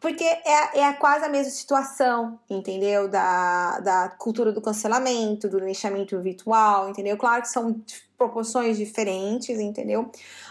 Porque 0.01 0.25
é, 0.25 0.81
é 0.81 0.93
quase 0.93 1.25
a 1.25 1.31
mesma 1.31 1.51
situação, 1.51 2.39
entendeu? 2.51 3.09
Da, 3.09 3.81
da 3.81 4.09
cultura 4.11 4.53
do 4.53 4.61
cancelamento, 4.61 5.49
do 5.49 5.59
linchamento 5.59 6.21
virtual, 6.21 6.91
entendeu? 6.91 7.17
Claro 7.17 7.41
que 7.41 7.49
são 7.49 7.81
proporções 8.19 8.77
diferentes, 8.77 9.59
entendeu? 9.59 10.11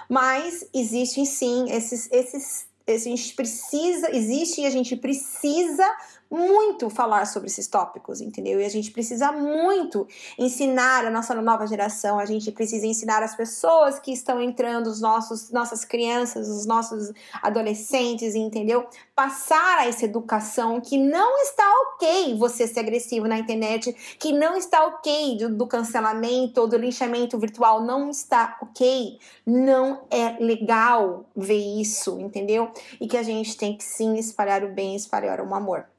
Mas 0.10 0.68
existem 0.74 1.24
sim 1.26 1.70
esses, 1.70 2.12
esses 2.12 2.66
a 2.88 2.98
gente 2.98 3.34
precisa, 3.34 4.14
existe 4.14 4.62
e 4.62 4.66
a 4.66 4.70
gente 4.70 4.96
precisa 4.98 5.88
muito 6.34 6.90
falar 6.90 7.28
sobre 7.28 7.48
esses 7.48 7.68
tópicos, 7.68 8.20
entendeu? 8.20 8.60
E 8.60 8.66
a 8.66 8.70
gente 8.70 8.90
precisa 8.90 9.32
muito 9.32 10.08
ensinar 10.38 11.06
a 11.06 11.12
nossa 11.12 11.36
nova 11.36 11.68
geração, 11.68 12.18
a 12.18 12.26
gente 12.26 12.52
precisa 12.52 12.88
ensinar 12.88 13.22
as 13.22 13.36
pessoas 13.36 14.00
que 14.00 14.12
estão 14.12 14.42
entrando, 14.42 14.88
os 14.88 15.00
nossos, 15.00 15.52
nossas 15.52 15.86
crianças, 15.86 16.50
os 16.50 16.66
nossos 16.66 17.12
adolescentes, 17.42 18.34
entendeu? 18.34 18.88
Passar 19.16 19.88
essa 19.88 20.06
educação 20.06 20.82
que 20.82 20.98
não 20.98 21.38
está 21.44 21.72
ok 21.94 22.36
você 22.36 22.66
ser 22.66 22.80
agressivo 22.80 23.28
na 23.28 23.38
internet, 23.38 23.94
que 24.18 24.34
não 24.34 24.58
está 24.58 24.88
ok 24.88 25.38
do, 25.38 25.56
do 25.56 25.68
cancelamento 25.68 26.66
do 26.66 26.78
linchamento 26.78 27.38
virtual, 27.38 27.84
não 27.84 28.10
está 28.10 28.58
ok, 28.60 29.20
não 29.46 30.02
é 30.10 30.38
legal 30.44 31.26
ver 31.36 31.80
isso, 31.80 32.20
entendeu? 32.20 32.72
E 33.00 33.08
que 33.08 33.18
a 33.18 33.24
gente 33.24 33.56
tem 33.56 33.78
que 33.78 33.84
sim 33.84 34.16
espalhar 34.18 34.64
o 34.64 34.74
bem, 34.74 34.96
espalhar 34.96 35.40
o 35.40 35.54
amor 35.54 35.93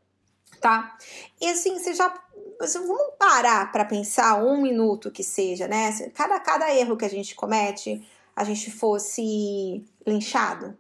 tá? 0.65 0.97
E 1.39 1.51
assim, 1.51 1.79
você 1.79 1.93
já 1.93 2.09
vamos 2.59 3.13
parar 3.19 3.71
para 3.71 3.85
pensar 3.85 4.43
um 4.43 4.63
minuto 4.63 5.11
que 5.11 5.23
seja, 5.23 5.69
né? 5.69 5.93
Cada, 6.15 6.41
cada 6.41 6.75
erro 6.75 6.97
que 6.97 7.05
a 7.05 7.11
gente 7.11 7.35
comete, 7.35 8.03
a 8.35 8.45
gente 8.45 8.71
fosse 8.71 9.85
linchado. 10.07 10.75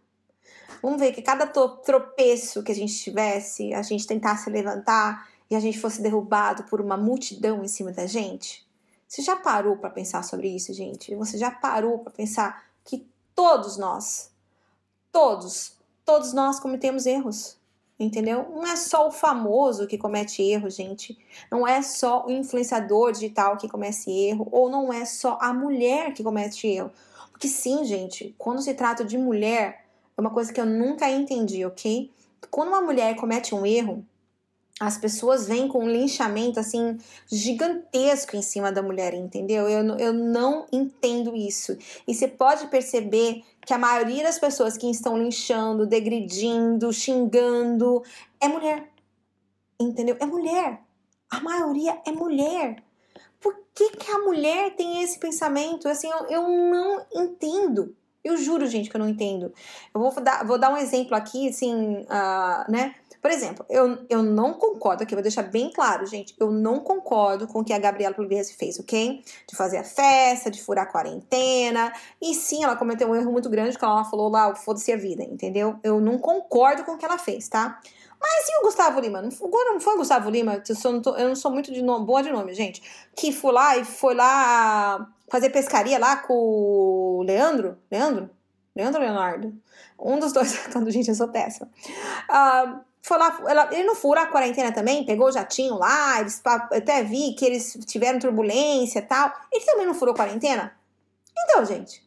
Vamos 0.80 0.98
ver 0.98 1.12
que 1.12 1.20
cada 1.20 1.46
tropeço 1.46 2.62
que 2.62 2.72
a 2.72 2.74
gente 2.74 2.94
tivesse, 2.94 3.74
a 3.74 3.82
gente 3.82 4.06
tentasse 4.06 4.48
levantar 4.48 5.28
e 5.50 5.54
a 5.54 5.60
gente 5.60 5.78
fosse 5.78 6.00
derrubado 6.00 6.64
por 6.64 6.80
uma 6.80 6.96
multidão 6.96 7.62
em 7.62 7.68
cima 7.68 7.92
da 7.92 8.06
gente. 8.06 8.66
Você 9.06 9.20
já 9.20 9.36
parou 9.36 9.76
para 9.76 9.90
pensar 9.90 10.24
sobre 10.24 10.48
isso, 10.48 10.72
gente? 10.72 11.14
Você 11.14 11.36
já 11.36 11.50
parou 11.50 11.98
para 11.98 12.10
pensar 12.10 12.64
que 12.82 13.06
todos 13.34 13.76
nós, 13.76 14.30
todos, 15.12 15.76
todos 16.06 16.32
nós 16.32 16.58
cometemos 16.58 17.04
erros 17.04 17.62
entendeu? 18.04 18.46
Não 18.54 18.66
é 18.66 18.76
só 18.76 19.08
o 19.08 19.10
famoso 19.10 19.86
que 19.86 19.98
comete 19.98 20.42
erro, 20.42 20.70
gente. 20.70 21.18
Não 21.50 21.66
é 21.66 21.82
só 21.82 22.26
o 22.26 22.30
influenciador 22.30 23.12
digital 23.12 23.56
que 23.56 23.68
comete 23.68 24.10
erro, 24.10 24.48
ou 24.52 24.70
não 24.70 24.92
é 24.92 25.04
só 25.04 25.38
a 25.40 25.52
mulher 25.52 26.12
que 26.12 26.22
comete 26.22 26.66
erro. 26.66 26.90
Porque 27.32 27.48
sim, 27.48 27.84
gente, 27.84 28.34
quando 28.38 28.62
se 28.62 28.74
trata 28.74 29.04
de 29.04 29.18
mulher, 29.18 29.84
é 30.16 30.20
uma 30.20 30.30
coisa 30.30 30.52
que 30.52 30.60
eu 30.60 30.66
nunca 30.66 31.10
entendi, 31.10 31.64
ok? 31.64 32.10
Quando 32.50 32.68
uma 32.68 32.80
mulher 32.80 33.16
comete 33.16 33.54
um 33.54 33.66
erro, 33.66 34.04
as 34.80 34.98
pessoas 34.98 35.46
vêm 35.46 35.68
com 35.68 35.84
um 35.84 35.88
linchamento 35.88 36.58
assim 36.58 36.98
gigantesco 37.30 38.36
em 38.36 38.42
cima 38.42 38.72
da 38.72 38.82
mulher, 38.82 39.14
entendeu? 39.14 39.68
Eu, 39.68 39.96
eu 39.98 40.12
não 40.12 40.66
entendo 40.72 41.36
isso. 41.36 41.76
E 42.06 42.14
você 42.14 42.26
pode 42.26 42.66
perceber 42.66 43.44
que 43.64 43.72
a 43.72 43.78
maioria 43.78 44.22
das 44.22 44.38
pessoas 44.38 44.76
que 44.76 44.90
estão 44.90 45.16
linchando, 45.18 45.86
degredindo, 45.86 46.92
xingando 46.92 48.02
é 48.40 48.48
mulher. 48.48 48.90
Entendeu? 49.80 50.16
É 50.20 50.26
mulher. 50.26 50.80
A 51.30 51.40
maioria 51.40 52.00
é 52.06 52.12
mulher. 52.12 52.82
Por 53.40 53.56
que, 53.74 53.90
que 53.90 54.10
a 54.10 54.18
mulher 54.18 54.74
tem 54.76 55.02
esse 55.02 55.18
pensamento? 55.18 55.88
Assim, 55.88 56.08
eu, 56.08 56.26
eu 56.28 56.48
não 56.48 57.04
entendo. 57.14 57.94
Eu 58.22 58.38
juro, 58.38 58.66
gente, 58.66 58.88
que 58.88 58.96
eu 58.96 59.00
não 59.00 59.08
entendo. 59.08 59.52
Eu 59.94 60.00
vou 60.00 60.22
dar, 60.22 60.46
vou 60.46 60.58
dar 60.58 60.72
um 60.72 60.78
exemplo 60.78 61.14
aqui, 61.14 61.48
assim, 61.48 62.02
uh, 62.04 62.70
né? 62.70 62.94
Por 63.24 63.30
exemplo, 63.30 63.64
eu, 63.70 64.04
eu 64.10 64.22
não 64.22 64.52
concordo, 64.52 65.02
aqui 65.02 65.14
vou 65.14 65.22
deixar 65.22 65.44
bem 65.44 65.72
claro, 65.72 66.04
gente, 66.04 66.36
eu 66.38 66.50
não 66.50 66.80
concordo 66.80 67.46
com 67.46 67.60
o 67.60 67.64
que 67.64 67.72
a 67.72 67.78
Gabriela 67.78 68.14
Pugliese 68.14 68.52
fez, 68.52 68.78
ok? 68.78 69.24
De 69.48 69.56
fazer 69.56 69.78
a 69.78 69.82
festa, 69.82 70.50
de 70.50 70.62
furar 70.62 70.84
a 70.84 70.86
quarentena. 70.86 71.90
E 72.20 72.34
sim, 72.34 72.62
ela 72.62 72.76
cometeu 72.76 73.08
um 73.08 73.16
erro 73.16 73.32
muito 73.32 73.48
grande, 73.48 73.70
porque 73.70 73.84
ela 73.86 74.04
falou 74.04 74.28
lá, 74.28 74.54
foda-se 74.54 74.92
a 74.92 74.96
vida, 74.98 75.22
entendeu? 75.24 75.80
Eu 75.82 76.02
não 76.02 76.18
concordo 76.18 76.84
com 76.84 76.92
o 76.92 76.98
que 76.98 77.04
ela 77.06 77.16
fez, 77.16 77.48
tá? 77.48 77.80
Mas 78.20 78.46
e 78.46 78.60
o 78.60 78.62
Gustavo 78.66 79.00
Lima? 79.00 79.22
Não 79.22 79.30
foi, 79.30 79.94
o 79.94 79.96
Gustavo 79.96 80.28
Lima, 80.28 80.62
eu, 80.68 80.92
não, 80.92 81.00
tô, 81.00 81.16
eu 81.16 81.28
não 81.28 81.34
sou 81.34 81.50
muito 81.50 81.72
de 81.72 81.80
nome, 81.80 82.04
boa 82.04 82.22
de 82.22 82.30
nome, 82.30 82.52
gente. 82.52 82.82
Que 83.16 83.32
foi 83.32 83.52
lá 83.52 83.74
e 83.78 83.86
foi 83.86 84.14
lá 84.14 85.10
fazer 85.30 85.48
pescaria 85.48 85.98
lá 85.98 86.18
com 86.18 86.34
o 86.34 87.22
Leandro? 87.26 87.78
Leandro? 87.90 88.28
Leandro 88.76 89.00
Leonardo? 89.00 89.54
Um 89.98 90.18
dos 90.18 90.34
dois. 90.34 90.52
gente, 90.88 91.08
eu 91.08 91.14
sou 91.14 91.28
péssima. 91.28 91.70
Uh, 92.28 92.84
foi 93.04 93.18
lá, 93.18 93.38
ela, 93.46 93.68
ele 93.70 93.84
não 93.84 93.94
furou 93.94 94.24
a 94.24 94.26
quarentena 94.26 94.72
também, 94.72 95.04
pegou 95.04 95.26
o 95.26 95.30
jatinho 95.30 95.76
lá, 95.76 96.20
eles, 96.20 96.40
até 96.46 97.04
vi 97.04 97.34
que 97.34 97.44
eles 97.44 97.76
tiveram 97.84 98.18
turbulência 98.18 99.00
e 99.00 99.02
tal. 99.02 99.30
Ele 99.52 99.62
também 99.62 99.84
não 99.84 99.92
furou 99.92 100.14
a 100.14 100.16
quarentena? 100.16 100.74
Então, 101.38 101.62
gente, 101.66 102.02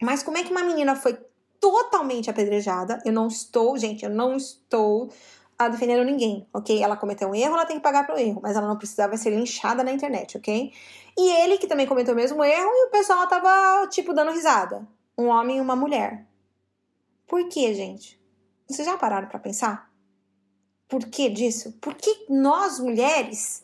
mas 0.00 0.22
como 0.22 0.38
é 0.38 0.42
que 0.42 0.50
uma 0.50 0.62
menina 0.62 0.96
foi 0.96 1.18
totalmente 1.60 2.30
apedrejada? 2.30 2.98
Eu 3.04 3.12
não 3.12 3.26
estou, 3.26 3.76
gente, 3.76 4.06
eu 4.06 4.10
não 4.10 4.34
estou 4.34 5.08
uh, 5.08 5.70
defendendo 5.70 6.02
ninguém, 6.02 6.48
ok? 6.50 6.82
Ela 6.82 6.96
cometeu 6.96 7.28
um 7.28 7.34
erro, 7.34 7.52
ela 7.52 7.66
tem 7.66 7.76
que 7.76 7.82
pagar 7.82 8.06
pelo 8.06 8.18
erro, 8.18 8.40
mas 8.42 8.56
ela 8.56 8.66
não 8.66 8.78
precisava 8.78 9.14
ser 9.18 9.28
linchada 9.28 9.84
na 9.84 9.92
internet, 9.92 10.38
ok? 10.38 10.72
E 11.14 11.30
ele 11.42 11.58
que 11.58 11.66
também 11.66 11.86
cometeu 11.86 12.14
o 12.14 12.16
mesmo 12.16 12.42
erro 12.42 12.70
e 12.70 12.86
o 12.86 12.90
pessoal 12.90 13.26
tava, 13.26 13.86
tipo, 13.88 14.14
dando 14.14 14.32
risada. 14.32 14.88
Um 15.18 15.26
homem 15.26 15.58
e 15.58 15.60
uma 15.60 15.76
mulher. 15.76 16.24
Por 17.26 17.50
que, 17.50 17.74
gente? 17.74 18.18
Vocês 18.66 18.88
já 18.88 18.96
pararam 18.96 19.28
para 19.28 19.38
pensar? 19.38 19.91
Por 20.92 21.06
que 21.06 21.30
disso? 21.30 21.74
Porque 21.80 22.26
nós 22.28 22.78
mulheres 22.78 23.62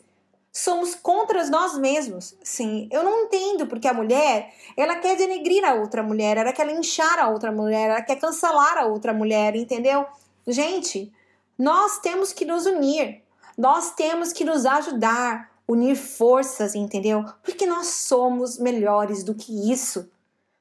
somos 0.51 0.95
contra 0.95 1.47
nós 1.47 1.77
mesmos. 1.77 2.35
Sim, 2.43 2.89
eu 2.91 3.03
não 3.03 3.25
entendo 3.25 3.67
porque 3.67 3.87
a 3.87 3.93
mulher, 3.93 4.51
ela 4.75 4.95
quer 4.95 5.15
denegrir 5.15 5.63
a 5.63 5.75
outra 5.75 6.01
mulher, 6.01 6.37
ela 6.37 6.51
quer 6.51 6.65
linchar 6.65 7.19
a 7.19 7.29
outra 7.29 7.51
mulher, 7.51 7.91
ela 7.91 8.01
quer 8.01 8.15
cancelar 8.15 8.79
a 8.79 8.87
outra 8.87 9.13
mulher, 9.13 9.55
entendeu? 9.55 10.07
Gente, 10.47 11.13
nós 11.55 11.99
temos 11.99 12.33
que 12.33 12.45
nos 12.45 12.65
unir. 12.65 13.21
Nós 13.55 13.91
temos 13.91 14.33
que 14.33 14.43
nos 14.43 14.65
ajudar, 14.65 15.51
unir 15.67 15.95
forças, 15.95 16.73
entendeu? 16.73 17.23
Porque 17.43 17.67
nós 17.67 17.85
somos 17.85 18.57
melhores 18.57 19.23
do 19.23 19.35
que 19.35 19.71
isso, 19.71 20.09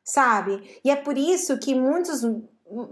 sabe? 0.05 0.79
E 0.85 0.91
é 0.91 0.97
por 0.97 1.17
isso 1.17 1.57
que 1.59 1.75
muitos 1.75 2.23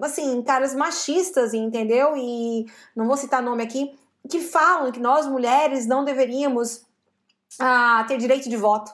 assim, 0.02 0.42
caras 0.42 0.74
machistas, 0.74 1.54
entendeu? 1.54 2.16
E 2.16 2.66
não 2.94 3.06
vou 3.06 3.16
citar 3.16 3.42
nome 3.42 3.62
aqui, 3.62 3.96
que 4.28 4.40
falam 4.40 4.90
que 4.90 5.00
nós 5.00 5.26
mulheres 5.26 5.86
não 5.86 6.04
deveríamos 6.04 6.84
ah, 7.58 8.04
ter 8.08 8.18
direito 8.18 8.48
de 8.48 8.56
voto, 8.56 8.92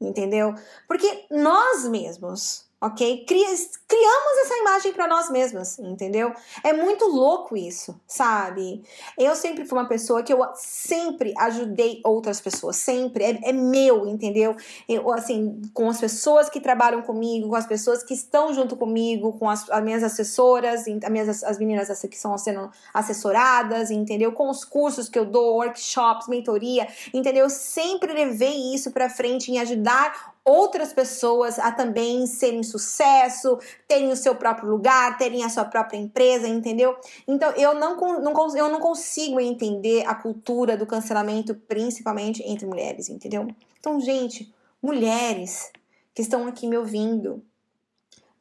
entendeu? 0.00 0.54
Porque 0.86 1.26
nós 1.30 1.88
mesmos, 1.88 2.67
ok? 2.80 3.24
Criamos 3.26 4.38
essa 4.44 4.56
imagem 4.58 4.92
para 4.92 5.08
nós 5.08 5.30
mesmas, 5.30 5.78
entendeu? 5.78 6.32
É 6.62 6.72
muito 6.72 7.06
louco 7.06 7.56
isso, 7.56 8.00
sabe? 8.06 8.84
Eu 9.18 9.34
sempre 9.34 9.64
fui 9.64 9.76
uma 9.76 9.88
pessoa 9.88 10.22
que 10.22 10.32
eu 10.32 10.40
sempre 10.54 11.34
ajudei 11.38 12.00
outras 12.04 12.40
pessoas, 12.40 12.76
sempre. 12.76 13.24
É, 13.24 13.50
é 13.50 13.52
meu, 13.52 14.06
entendeu? 14.06 14.54
Eu, 14.88 15.12
assim, 15.12 15.60
com 15.74 15.88
as 15.88 15.98
pessoas 15.98 16.48
que 16.48 16.60
trabalham 16.60 17.02
comigo, 17.02 17.48
com 17.48 17.56
as 17.56 17.66
pessoas 17.66 18.04
que 18.04 18.14
estão 18.14 18.54
junto 18.54 18.76
comigo, 18.76 19.32
com 19.38 19.50
as, 19.50 19.68
as 19.70 19.82
minhas 19.82 20.04
assessoras, 20.04 20.86
as, 20.86 21.10
minhas, 21.10 21.42
as 21.42 21.58
meninas 21.58 21.88
que 22.00 22.14
estão 22.14 22.38
sendo 22.38 22.70
assessoradas, 22.94 23.90
entendeu? 23.90 24.30
Com 24.32 24.48
os 24.48 24.64
cursos 24.64 25.08
que 25.08 25.18
eu 25.18 25.24
dou, 25.24 25.56
workshops, 25.56 26.28
mentoria, 26.28 26.86
entendeu? 27.12 27.44
Eu 27.44 27.50
sempre 27.50 28.12
levei 28.12 28.72
isso 28.72 28.92
para 28.92 29.10
frente 29.10 29.50
em 29.50 29.58
ajudar 29.58 30.37
outras 30.48 30.92
pessoas 30.92 31.58
a 31.58 31.70
também 31.70 32.26
serem 32.26 32.62
sucesso, 32.62 33.58
terem 33.86 34.10
o 34.10 34.16
seu 34.16 34.34
próprio 34.34 34.68
lugar, 34.68 35.18
terem 35.18 35.44
a 35.44 35.48
sua 35.48 35.64
própria 35.64 35.98
empresa, 35.98 36.48
entendeu? 36.48 36.96
Então 37.26 37.50
eu 37.52 37.74
não, 37.74 37.96
não, 38.20 38.56
eu 38.56 38.68
não 38.68 38.80
consigo 38.80 39.38
entender 39.38 40.06
a 40.06 40.14
cultura 40.14 40.76
do 40.76 40.86
cancelamento, 40.86 41.54
principalmente 41.54 42.42
entre 42.42 42.66
mulheres, 42.66 43.08
entendeu? 43.08 43.46
Então, 43.78 44.00
gente, 44.00 44.52
mulheres 44.82 45.70
que 46.14 46.22
estão 46.22 46.46
aqui 46.46 46.66
me 46.66 46.76
ouvindo, 46.76 47.44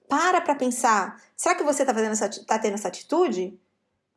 para 0.08 0.40
para 0.40 0.56
pensar, 0.56 1.22
será 1.36 1.56
que 1.56 1.64
você 1.64 1.84
está 1.84 1.94
fazendo 1.94 2.14
essa, 2.14 2.30
tá 2.46 2.58
tendo 2.58 2.76
essa 2.76 2.88
atitude? 2.88 3.60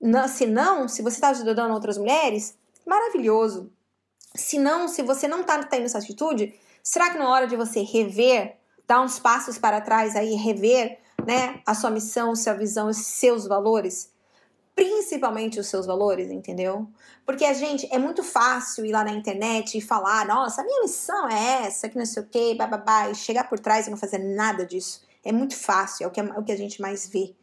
Não, 0.01 0.29
se 0.29 0.47
não, 0.47 0.87
se 0.87 1.03
você 1.03 1.17
está 1.17 1.31
ajudando 1.31 1.73
outras 1.73 1.99
mulheres, 1.99 2.57
maravilhoso. 2.87 3.71
Se 4.35 4.59
não, 4.59 4.87
se 4.87 5.03
você 5.03 5.27
não 5.27 5.41
está 5.41 5.63
tendo 5.65 5.87
essa 5.87 5.99
atitude, 5.99 6.55
Será 6.83 7.11
que 7.11 7.19
não 7.19 7.27
é 7.27 7.29
hora 7.29 7.47
de 7.47 7.57
você 7.57 7.83
rever, 7.83 8.57
dar 8.87 9.01
uns 9.01 9.19
passos 9.19 9.59
para 9.59 9.81
trás 9.81 10.17
aí, 10.17 10.35
rever, 10.35 10.99
né, 11.27 11.61
a 11.67 11.75
sua 11.75 11.91
missão, 11.91 12.35
sua 12.35 12.55
visão, 12.55 12.89
os 12.89 12.97
seus 12.97 13.47
valores? 13.47 14.13
Principalmente 14.75 15.61
os 15.61 15.67
seus 15.67 15.87
valores, 15.87 16.31
entendeu? 16.31 16.89
Porque 17.27 17.45
a 17.45 17.53
gente, 17.53 17.87
é 17.93 17.99
muito 17.99 18.25
fácil 18.25 18.85
ir 18.85 18.93
lá 18.93 19.05
na 19.05 19.13
internet 19.13 19.77
e 19.77 19.81
falar, 19.81 20.27
nossa, 20.27 20.63
a 20.63 20.65
minha 20.65 20.81
missão 20.83 21.29
é 21.29 21.67
essa, 21.67 21.89
que 21.89 21.99
não 21.99 22.07
sei 22.07 22.23
o 22.23 22.27
quê, 22.27 22.55
bababá, 22.57 23.11
e 23.11 23.15
chegar 23.15 23.49
por 23.49 23.59
trás 23.59 23.87
e 23.87 23.91
não 23.91 23.97
fazer 23.97 24.19
nada 24.19 24.65
disso. 24.65 25.03
É 25.23 25.33
muito 25.33 25.55
fácil, 25.55 26.05
é 26.05 26.07
o 26.07 26.11
que, 26.11 26.21
é 26.21 26.25
o 26.25 26.43
que 26.43 26.53
a 26.53 26.57
gente 26.57 26.81
mais 26.81 27.07
vê. 27.07 27.35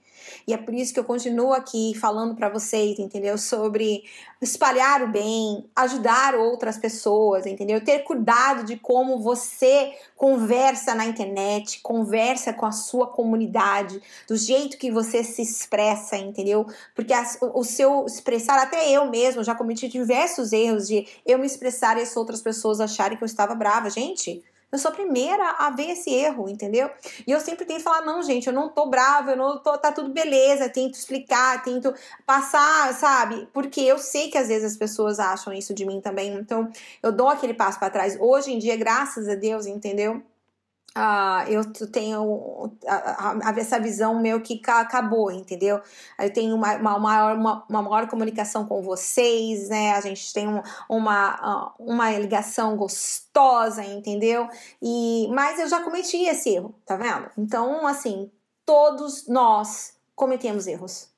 E 0.47 0.53
é 0.53 0.57
por 0.57 0.73
isso 0.73 0.93
que 0.93 0.99
eu 0.99 1.03
continuo 1.03 1.53
aqui 1.53 1.93
falando 1.99 2.35
para 2.35 2.49
vocês, 2.49 2.99
entendeu? 2.99 3.37
Sobre 3.37 4.03
espalhar 4.41 5.01
o 5.03 5.07
bem, 5.07 5.65
ajudar 5.75 6.35
outras 6.35 6.77
pessoas, 6.77 7.45
entendeu? 7.45 7.83
Ter 7.83 7.99
cuidado 7.99 8.63
de 8.63 8.77
como 8.77 9.19
você 9.19 9.93
conversa 10.15 10.93
na 10.93 11.05
internet, 11.05 11.79
conversa 11.81 12.53
com 12.53 12.65
a 12.65 12.71
sua 12.71 13.07
comunidade, 13.07 14.01
do 14.27 14.35
jeito 14.35 14.77
que 14.77 14.91
você 14.91 15.23
se 15.23 15.41
expressa, 15.41 16.17
entendeu? 16.17 16.65
Porque 16.95 17.13
o 17.41 17.63
seu 17.63 18.05
expressar, 18.05 18.59
até 18.59 18.89
eu 18.91 19.09
mesmo 19.09 19.43
já 19.43 19.55
cometi 19.55 19.87
diversos 19.87 20.53
erros 20.53 20.87
de 20.87 21.07
eu 21.25 21.39
me 21.39 21.45
expressar 21.45 21.97
e 21.97 22.01
as 22.01 22.15
outras 22.15 22.41
pessoas 22.41 22.79
acharem 22.79 23.17
que 23.17 23.23
eu 23.23 23.27
estava 23.27 23.55
brava. 23.55 23.89
Gente, 23.89 24.43
eu 24.71 24.77
sou 24.77 24.91
a 24.91 24.93
primeira 24.93 25.51
a 25.59 25.69
ver 25.69 25.91
esse 25.91 26.09
erro, 26.13 26.49
entendeu? 26.49 26.89
E 27.25 27.31
eu 27.31 27.39
sempre 27.39 27.65
tenho 27.65 27.79
que 27.79 27.83
falar, 27.83 28.05
não, 28.05 28.21
gente, 28.21 28.47
eu 28.47 28.53
não 28.53 28.69
tô 28.69 28.87
brava, 28.87 29.31
eu 29.31 29.37
não 29.37 29.61
tô, 29.61 29.77
tá 29.77 29.91
tudo 29.91 30.09
beleza, 30.09 30.69
tento 30.69 30.95
explicar, 30.95 31.63
tento 31.63 31.93
passar, 32.25 32.93
sabe? 32.93 33.47
Porque 33.53 33.81
eu 33.81 33.97
sei 33.97 34.29
que 34.29 34.37
às 34.37 34.47
vezes 34.49 34.73
as 34.73 34.77
pessoas 34.77 35.19
acham 35.19 35.53
isso 35.53 35.73
de 35.73 35.85
mim 35.85 36.01
também, 36.01 36.33
então 36.33 36.69
eu 37.01 37.11
dou 37.11 37.29
aquele 37.29 37.53
passo 37.53 37.79
para 37.79 37.89
trás. 37.89 38.17
Hoje 38.19 38.51
em 38.51 38.59
dia, 38.59 38.75
graças 38.75 39.27
a 39.29 39.35
Deus, 39.35 39.65
entendeu? 39.65 40.21
Uh, 40.97 41.47
eu 41.47 41.91
tenho 41.91 42.71
a, 42.87 43.49
a, 43.49 43.59
essa 43.59 43.79
visão 43.79 44.19
meu 44.19 44.41
que 44.41 44.59
acabou, 44.65 45.29
entendeu? 45.31 45.79
Eu 46.17 46.33
tenho 46.33 46.55
uma, 46.55 46.75
uma, 46.75 46.97
maior, 46.97 47.37
uma, 47.37 47.63
uma 47.69 47.81
maior 47.83 48.07
comunicação 48.07 48.65
com 48.65 48.81
vocês, 48.81 49.69
né? 49.69 49.91
A 49.91 50.01
gente 50.01 50.33
tem 50.33 50.47
um, 50.47 50.59
uma, 50.89 51.37
ah, 51.39 51.73
uma 51.77 52.09
ligação 52.17 52.75
gostosa, 52.75 53.83
entendeu? 53.83 54.49
E, 54.81 55.27
mas 55.31 55.59
eu 55.59 55.69
já 55.69 55.83
cometi 55.83 56.23
esse 56.23 56.49
erro, 56.49 56.73
tá 56.83 56.95
vendo? 56.95 57.29
Então, 57.37 57.85
assim, 57.85 58.31
todos 58.65 59.27
nós 59.27 59.93
cometemos 60.15 60.65
erros. 60.65 61.09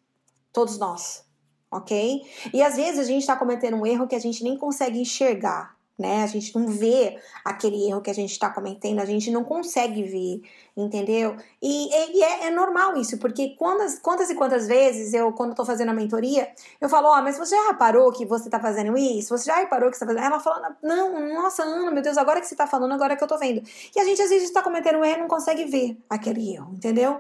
Todos 0.52 0.78
nós, 0.78 1.24
ok? 1.72 2.22
E 2.54 2.62
às 2.62 2.76
vezes 2.76 3.00
a 3.00 3.04
gente 3.04 3.26
tá 3.26 3.38
cometendo 3.38 3.78
um 3.78 3.86
erro 3.86 4.08
que 4.08 4.16
a 4.16 4.20
gente 4.20 4.44
nem 4.44 4.58
consegue 4.58 5.00
enxergar, 5.00 5.79
né? 6.00 6.24
A 6.24 6.28
gente 6.28 6.58
não 6.58 6.68
vê 6.68 7.20
aquele 7.44 7.90
erro 7.90 8.02
que 8.02 8.10
a 8.10 8.14
gente 8.14 8.32
está 8.32 8.50
cometendo, 8.50 9.00
a 9.00 9.06
gente 9.06 9.30
não 9.30 9.44
consegue 9.44 10.04
ver, 10.04 10.42
entendeu? 10.76 11.36
E, 11.62 12.18
e 12.18 12.24
é, 12.24 12.48
é, 12.48 12.50
normal 12.50 12.96
isso, 12.96 13.18
porque 13.18 13.56
quantas, 13.58 14.00
quantas 14.00 14.30
e 14.30 14.36
quantas 14.36 14.66
vezes 14.66 15.14
eu, 15.14 15.34
quando 15.34 15.52
estou 15.52 15.66
fazendo 15.66 15.90
a 15.90 15.94
mentoria, 15.94 16.50
eu 16.80 16.88
falo, 16.88 17.10
ó, 17.10 17.20
oh, 17.20 17.22
mas 17.22 17.38
você 17.38 17.56
já 17.56 17.68
reparou 17.68 18.12
que 18.14 18.26
você 18.26 18.48
está 18.48 18.60
fazendo 18.60 18.98
isso? 18.98 19.38
Você 19.38 19.46
já 19.46 19.58
reparou 19.58 19.92
que 19.92 19.98
você 19.98 20.06
está 20.06 20.14
fazendo? 20.14 20.26
Ela 20.26 20.40
fala, 20.40 20.78
não, 20.82 21.34
nossa, 21.34 21.64
Ana, 21.64 21.92
meu 21.92 22.02
Deus, 22.02 22.18
agora 22.18 22.40
que 22.40 22.48
você 22.48 22.54
está 22.54 22.66
falando, 22.66 22.94
agora 22.94 23.18
que 23.18 23.24
eu 23.24 23.26
estou 23.26 23.38
vendo. 23.38 23.62
E 23.94 24.00
a 24.00 24.06
gente 24.06 24.22
às 24.22 24.30
vezes 24.30 24.48
está 24.48 24.64
cometendo 24.64 25.00
um 25.00 25.04
erro 25.04 25.18
e 25.18 25.22
não 25.22 25.28
consegue 25.28 25.66
ver 25.66 25.98
aquele 26.10 26.54
erro, 26.54 26.74
entendeu? 26.74 27.20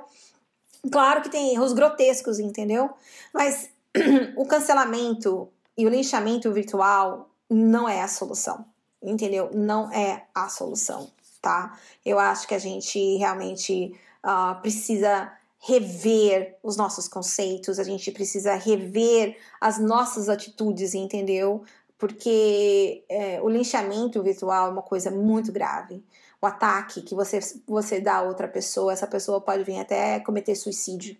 Claro 0.89 1.21
que 1.21 1.29
tem 1.29 1.53
erros 1.53 1.73
grotescos, 1.73 2.39
entendeu? 2.39 2.89
Mas 3.33 3.69
o 4.37 4.45
cancelamento 4.45 5.49
e 5.77 5.85
o 5.85 5.89
linchamento 5.89 6.51
virtual 6.51 7.29
não 7.49 7.89
é 7.89 8.01
a 8.01 8.07
solução, 8.07 8.65
entendeu? 9.01 9.49
Não 9.53 9.91
é 9.91 10.25
a 10.33 10.49
solução, 10.49 11.09
tá? 11.41 11.77
Eu 12.05 12.19
acho 12.19 12.47
que 12.47 12.53
a 12.53 12.59
gente 12.59 13.17
realmente 13.17 13.95
uh, 14.23 14.59
precisa 14.61 15.31
rever 15.59 16.57
os 16.63 16.77
nossos 16.77 17.07
conceitos, 17.07 17.79
a 17.79 17.83
gente 17.83 18.11
precisa 18.11 18.55
rever 18.55 19.37
as 19.59 19.77
nossas 19.77 20.29
atitudes, 20.29 20.93
entendeu? 20.93 21.63
Porque 21.97 23.03
é, 23.09 23.41
o 23.41 23.49
linchamento 23.49 24.23
virtual 24.23 24.67
é 24.67 24.71
uma 24.71 24.81
coisa 24.81 25.11
muito 25.11 25.51
grave. 25.51 26.01
O 26.41 26.45
ataque 26.45 27.01
que 27.01 27.13
você, 27.13 27.39
você 27.67 27.99
dá 27.99 28.17
a 28.17 28.21
outra 28.21 28.47
pessoa, 28.47 28.93
essa 28.93 29.05
pessoa 29.05 29.41
pode 29.41 29.65
vir 29.65 29.79
até 29.79 30.21
cometer 30.21 30.55
suicídio, 30.55 31.17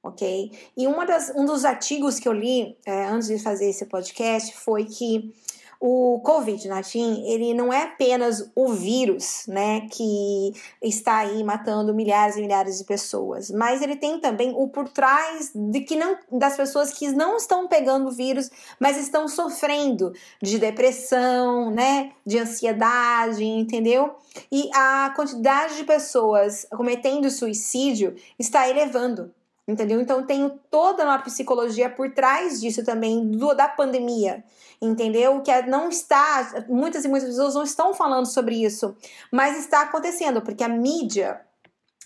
ok? 0.00 0.52
E 0.76 0.86
uma 0.86 1.04
das, 1.04 1.32
um 1.34 1.44
dos 1.44 1.64
artigos 1.64 2.20
que 2.20 2.28
eu 2.28 2.32
li 2.32 2.78
é, 2.86 3.06
antes 3.06 3.26
de 3.26 3.40
fazer 3.40 3.68
esse 3.68 3.86
podcast 3.86 4.56
foi 4.56 4.84
que 4.84 5.34
o 5.80 6.20
Covid-19, 6.22 7.24
ele 7.24 7.54
não 7.54 7.72
é 7.72 7.84
apenas 7.84 8.50
o 8.54 8.68
vírus, 8.68 9.44
né, 9.48 9.88
que 9.90 10.52
está 10.82 11.18
aí 11.18 11.42
matando 11.42 11.94
milhares 11.94 12.36
e 12.36 12.42
milhares 12.42 12.78
de 12.78 12.84
pessoas, 12.84 13.50
mas 13.50 13.80
ele 13.80 13.96
tem 13.96 14.20
também 14.20 14.52
o 14.54 14.68
por 14.68 14.90
trás 14.90 15.50
de 15.54 15.80
que 15.80 15.96
não 15.96 16.18
das 16.30 16.54
pessoas 16.54 16.92
que 16.92 17.10
não 17.12 17.38
estão 17.38 17.66
pegando 17.66 18.08
o 18.08 18.12
vírus, 18.12 18.50
mas 18.78 18.98
estão 18.98 19.26
sofrendo 19.26 20.12
de 20.42 20.58
depressão, 20.58 21.70
né, 21.70 22.12
de 22.26 22.38
ansiedade, 22.38 23.42
entendeu? 23.42 24.14
E 24.52 24.68
a 24.74 25.12
quantidade 25.16 25.76
de 25.76 25.84
pessoas 25.84 26.66
cometendo 26.70 27.30
suicídio 27.30 28.14
está 28.38 28.68
elevando 28.68 29.32
entendeu? 29.70 30.00
Então 30.00 30.26
tenho 30.26 30.50
toda 30.70 31.04
uma 31.04 31.18
psicologia 31.18 31.88
por 31.88 32.12
trás 32.12 32.60
disso 32.60 32.84
também 32.84 33.30
do, 33.30 33.54
da 33.54 33.68
pandemia, 33.68 34.44
entendeu? 34.80 35.40
Que 35.42 35.50
é, 35.50 35.66
não 35.66 35.88
está, 35.88 36.64
muitas 36.68 37.04
e 37.04 37.08
muitas 37.08 37.28
pessoas 37.30 37.54
não 37.54 37.62
estão 37.62 37.94
falando 37.94 38.26
sobre 38.26 38.62
isso, 38.62 38.96
mas 39.32 39.58
está 39.58 39.82
acontecendo 39.82 40.42
porque 40.42 40.64
a 40.64 40.68
mídia 40.68 41.40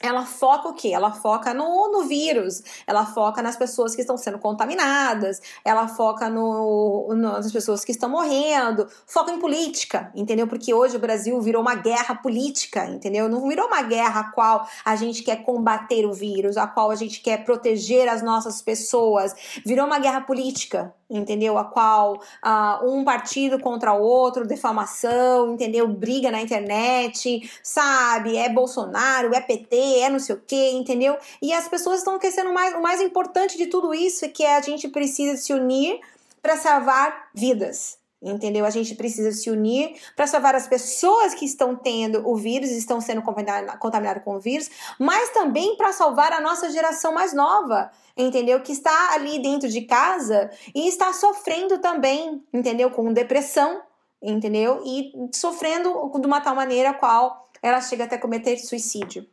ela 0.04 0.26
foca 0.26 0.68
o 0.68 0.74
quê? 0.74 0.88
Ela 0.88 1.10
foca 1.10 1.54
no, 1.54 1.90
no 1.90 2.04
vírus, 2.04 2.62
ela 2.86 3.06
foca 3.06 3.40
nas 3.40 3.56
pessoas 3.56 3.94
que 3.94 4.02
estão 4.02 4.16
sendo 4.16 4.38
contaminadas, 4.38 5.40
ela 5.64 5.88
foca 5.88 6.28
no, 6.28 7.08
no, 7.08 7.14
nas 7.14 7.50
pessoas 7.50 7.84
que 7.84 7.92
estão 7.92 8.08
morrendo, 8.08 8.86
foca 9.06 9.32
em 9.32 9.38
política, 9.38 10.12
entendeu? 10.14 10.46
Porque 10.46 10.74
hoje 10.74 10.96
o 10.96 11.00
Brasil 11.00 11.40
virou 11.40 11.62
uma 11.62 11.74
guerra 11.74 12.14
política, 12.14 12.86
entendeu? 12.86 13.28
Não 13.28 13.48
virou 13.48 13.66
uma 13.66 13.82
guerra 13.82 14.20
a 14.20 14.32
qual 14.32 14.68
a 14.84 14.94
gente 14.94 15.22
quer 15.22 15.42
combater 15.42 16.04
o 16.04 16.12
vírus, 16.12 16.56
a 16.56 16.66
qual 16.66 16.90
a 16.90 16.94
gente 16.94 17.20
quer 17.20 17.44
proteger 17.44 18.08
as 18.08 18.22
nossas 18.22 18.60
pessoas, 18.60 19.34
virou 19.64 19.86
uma 19.86 19.98
guerra 19.98 20.20
política, 20.20 20.94
entendeu? 21.16 21.56
A 21.56 21.64
qual 21.64 22.20
um 22.82 23.04
partido 23.04 23.58
contra 23.58 23.92
o 23.92 24.02
outro, 24.02 24.46
defamação, 24.46 25.54
entendeu? 25.54 25.86
Briga 25.88 26.30
na 26.30 26.40
internet, 26.40 27.50
sabe? 27.62 28.36
É 28.36 28.48
Bolsonaro, 28.48 29.34
é 29.34 29.40
PT, 29.40 29.76
é 30.00 30.10
não 30.10 30.18
sei 30.18 30.34
o 30.34 30.42
que, 30.46 30.70
entendeu? 30.72 31.16
E 31.40 31.52
as 31.52 31.68
pessoas 31.68 31.98
estão 31.98 32.16
esquecendo 32.16 32.52
mais, 32.52 32.74
o 32.74 32.82
mais 32.82 33.00
importante 33.00 33.56
de 33.56 33.66
tudo 33.66 33.94
isso, 33.94 34.28
que 34.30 34.42
é 34.42 34.56
a 34.56 34.60
gente 34.60 34.88
precisa 34.88 35.36
se 35.36 35.52
unir 35.52 36.00
para 36.42 36.56
salvar 36.56 37.28
vidas, 37.34 37.98
entendeu? 38.24 38.64
A 38.64 38.70
gente 38.70 38.94
precisa 38.94 39.30
se 39.32 39.50
unir 39.50 39.96
para 40.16 40.26
salvar 40.26 40.54
as 40.54 40.66
pessoas 40.66 41.34
que 41.34 41.44
estão 41.44 41.76
tendo 41.76 42.26
o 42.26 42.34
vírus, 42.36 42.70
estão 42.70 43.00
sendo 43.00 43.22
contaminadas 43.22 44.24
com 44.24 44.36
o 44.36 44.40
vírus, 44.40 44.70
mas 44.98 45.30
também 45.30 45.76
para 45.76 45.92
salvar 45.92 46.32
a 46.32 46.40
nossa 46.40 46.70
geração 46.70 47.12
mais 47.12 47.34
nova, 47.34 47.90
entendeu? 48.16 48.60
Que 48.60 48.72
está 48.72 49.12
ali 49.12 49.40
dentro 49.40 49.68
de 49.68 49.82
casa 49.82 50.50
e 50.74 50.88
está 50.88 51.12
sofrendo 51.12 51.78
também, 51.78 52.42
entendeu? 52.52 52.90
Com 52.90 53.12
depressão, 53.12 53.82
entendeu? 54.22 54.82
E 54.84 55.12
sofrendo 55.32 56.10
de 56.18 56.26
uma 56.26 56.40
tal 56.40 56.54
maneira 56.54 56.94
qual 56.94 57.50
ela 57.62 57.80
chega 57.80 58.04
até 58.04 58.16
cometer 58.16 58.56
suicídio. 58.58 59.26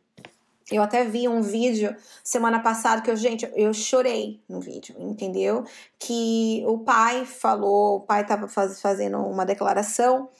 Eu 0.72 0.82
até 0.82 1.04
vi 1.04 1.28
um 1.28 1.42
vídeo 1.42 1.94
semana 2.24 2.60
passada 2.60 3.02
que 3.02 3.10
eu, 3.10 3.16
gente, 3.16 3.50
eu 3.54 3.74
chorei 3.74 4.40
no 4.48 4.60
vídeo, 4.60 4.94
entendeu? 4.98 5.64
Que 5.98 6.64
o 6.66 6.78
pai 6.78 7.26
falou, 7.26 7.96
o 7.96 8.00
pai 8.00 8.22
estava 8.22 8.48
faz, 8.48 8.80
fazendo 8.80 9.18
uma 9.18 9.44
declaração 9.44 10.30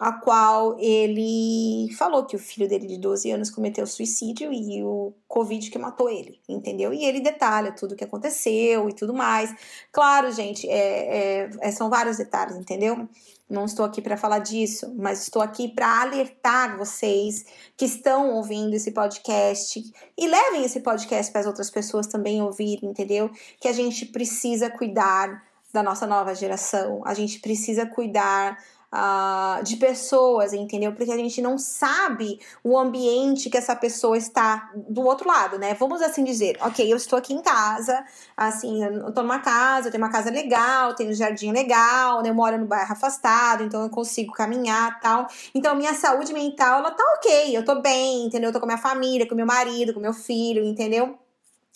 a 0.00 0.12
qual 0.12 0.78
ele 0.78 1.92
falou 1.98 2.24
que 2.24 2.34
o 2.34 2.38
filho 2.38 2.66
dele 2.66 2.86
de 2.86 2.96
12 2.96 3.30
anos 3.32 3.50
cometeu 3.50 3.86
suicídio 3.86 4.50
e 4.50 4.82
o 4.82 5.12
Covid 5.28 5.70
que 5.70 5.78
matou 5.78 6.08
ele, 6.08 6.40
entendeu? 6.48 6.94
E 6.94 7.04
ele 7.04 7.20
detalha 7.20 7.70
tudo 7.70 7.92
o 7.92 7.96
que 7.96 8.04
aconteceu 8.04 8.88
e 8.88 8.94
tudo 8.94 9.12
mais. 9.12 9.54
Claro, 9.92 10.32
gente, 10.32 10.66
é, 10.66 11.42
é, 11.42 11.50
é 11.60 11.70
são 11.70 11.90
vários 11.90 12.16
detalhes, 12.16 12.56
entendeu? 12.56 13.06
Não 13.50 13.64
estou 13.64 13.84
aqui 13.84 14.00
para 14.00 14.16
falar 14.16 14.38
disso, 14.38 14.94
mas 14.96 15.22
estou 15.22 15.42
aqui 15.42 15.68
para 15.68 16.02
alertar 16.02 16.78
vocês 16.78 17.44
que 17.76 17.84
estão 17.84 18.30
ouvindo 18.34 18.74
esse 18.74 18.92
podcast 18.92 19.82
e 20.16 20.28
levem 20.28 20.64
esse 20.64 20.78
podcast 20.80 21.32
para 21.32 21.40
as 21.40 21.46
outras 21.48 21.68
pessoas 21.68 22.06
também 22.06 22.40
ouvirem, 22.40 22.88
entendeu? 22.90 23.28
Que 23.60 23.66
a 23.66 23.72
gente 23.72 24.06
precisa 24.06 24.70
cuidar 24.70 25.42
da 25.72 25.82
nossa 25.82 26.06
nova 26.06 26.32
geração, 26.32 27.02
a 27.04 27.12
gente 27.12 27.40
precisa 27.40 27.84
cuidar 27.84 28.56
uh, 28.92 29.62
de 29.62 29.76
pessoas, 29.76 30.52
entendeu? 30.52 30.92
Porque 30.92 31.10
a 31.10 31.16
gente 31.16 31.40
não 31.40 31.56
sabe 31.56 32.40
o 32.62 32.78
ambiente 32.78 33.48
que 33.48 33.56
essa 33.56 33.74
pessoa 33.76 34.16
está 34.16 34.70
do 34.74 35.02
outro 35.02 35.28
lado, 35.28 35.58
né? 35.58 35.74
Vamos 35.74 36.02
assim 36.02 36.24
dizer, 36.24 36.58
ok, 36.60 36.92
eu 36.92 36.96
estou 36.96 37.18
aqui 37.18 37.32
em 37.32 37.42
casa, 37.42 38.04
assim, 38.36 38.84
eu 38.84 39.08
estou 39.08 39.22
numa 39.22 39.38
casa, 39.38 39.88
eu 39.88 39.92
tenho 39.92 40.02
uma 40.02 40.10
casa 40.10 40.30
legal, 40.30 40.94
tenho 40.94 41.10
um 41.10 41.14
jardim 41.14 41.52
legal, 41.52 42.22
né? 42.22 42.30
Eu 42.30 42.34
moro 42.34 42.58
no 42.58 42.66
bairro 42.66 42.92
afastado, 42.92 43.62
então 43.64 43.82
eu 43.82 43.90
consigo 43.90 44.32
caminhar 44.32 45.00
tal. 45.00 45.26
Então, 45.54 45.74
minha 45.74 45.94
saúde 45.94 46.32
mental, 46.32 46.80
ela 46.80 46.90
tá 46.90 47.04
ok, 47.16 47.56
eu 47.56 47.64
tô 47.64 47.80
bem, 47.80 48.26
entendeu? 48.26 48.48
Eu 48.50 48.52
tô 48.52 48.60
com 48.60 48.66
minha 48.66 48.78
família, 48.78 49.28
com 49.28 49.34
meu 49.34 49.46
marido, 49.46 49.94
com 49.94 50.00
meu 50.00 50.12
filho, 50.12 50.64
entendeu? 50.64 51.18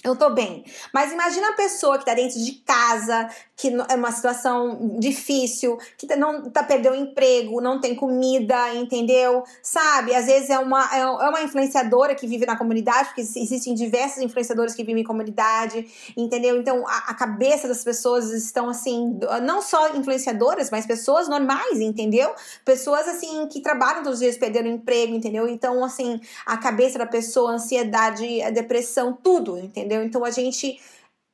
eu 0.04 0.14
tô 0.14 0.30
bem. 0.30 0.64
Mas 0.92 1.10
imagina 1.10 1.48
a 1.48 1.52
pessoa 1.54 1.98
que 1.98 2.04
tá 2.04 2.14
dentro 2.14 2.38
de 2.38 2.52
casa, 2.52 3.28
que 3.56 3.68
é 3.88 3.94
uma 3.94 4.10
situação 4.10 4.96
difícil, 4.98 5.78
que 5.96 6.06
tá, 6.06 6.16
não 6.16 6.50
tá 6.50 6.62
perdendo 6.62 6.94
o 6.94 6.96
emprego, 6.96 7.60
não 7.60 7.80
tem 7.80 7.94
comida, 7.94 8.74
entendeu? 8.74 9.44
Sabe? 9.62 10.14
Às 10.14 10.26
vezes 10.26 10.50
é 10.50 10.58
uma, 10.58 10.84
é, 10.92 11.00
é 11.00 11.28
uma 11.28 11.42
influenciadora 11.42 12.14
que 12.14 12.26
vive 12.26 12.46
na 12.46 12.56
comunidade, 12.56 13.08
porque 13.08 13.20
existem 13.20 13.74
diversas 13.74 14.22
influenciadoras 14.22 14.74
que 14.74 14.82
vivem 14.82 15.02
em 15.02 15.06
comunidade, 15.06 15.86
entendeu? 16.16 16.58
Então 16.58 16.86
a, 16.86 17.10
a 17.10 17.14
cabeça 17.14 17.68
das 17.68 17.84
pessoas 17.84 18.30
estão 18.32 18.68
assim, 18.68 19.18
não 19.42 19.62
só 19.62 19.94
influenciadoras, 19.96 20.70
mas 20.70 20.86
pessoas 20.86 21.28
normais, 21.28 21.80
entendeu? 21.80 22.34
Pessoas 22.64 23.06
assim 23.08 23.46
que 23.46 23.60
trabalham 23.60 24.02
todos 24.02 24.18
os 24.18 24.20
dias 24.20 24.36
perdendo 24.36 24.68
emprego, 24.68 25.14
entendeu? 25.14 25.48
Então, 25.48 25.84
assim, 25.84 26.20
a 26.44 26.56
cabeça 26.56 26.98
da 26.98 27.06
pessoa, 27.06 27.52
ansiedade, 27.52 28.42
a 28.42 28.50
depressão, 28.50 29.12
tudo, 29.12 29.58
entendeu? 29.58 30.02
Então 30.02 30.24
a 30.24 30.30
gente. 30.30 30.78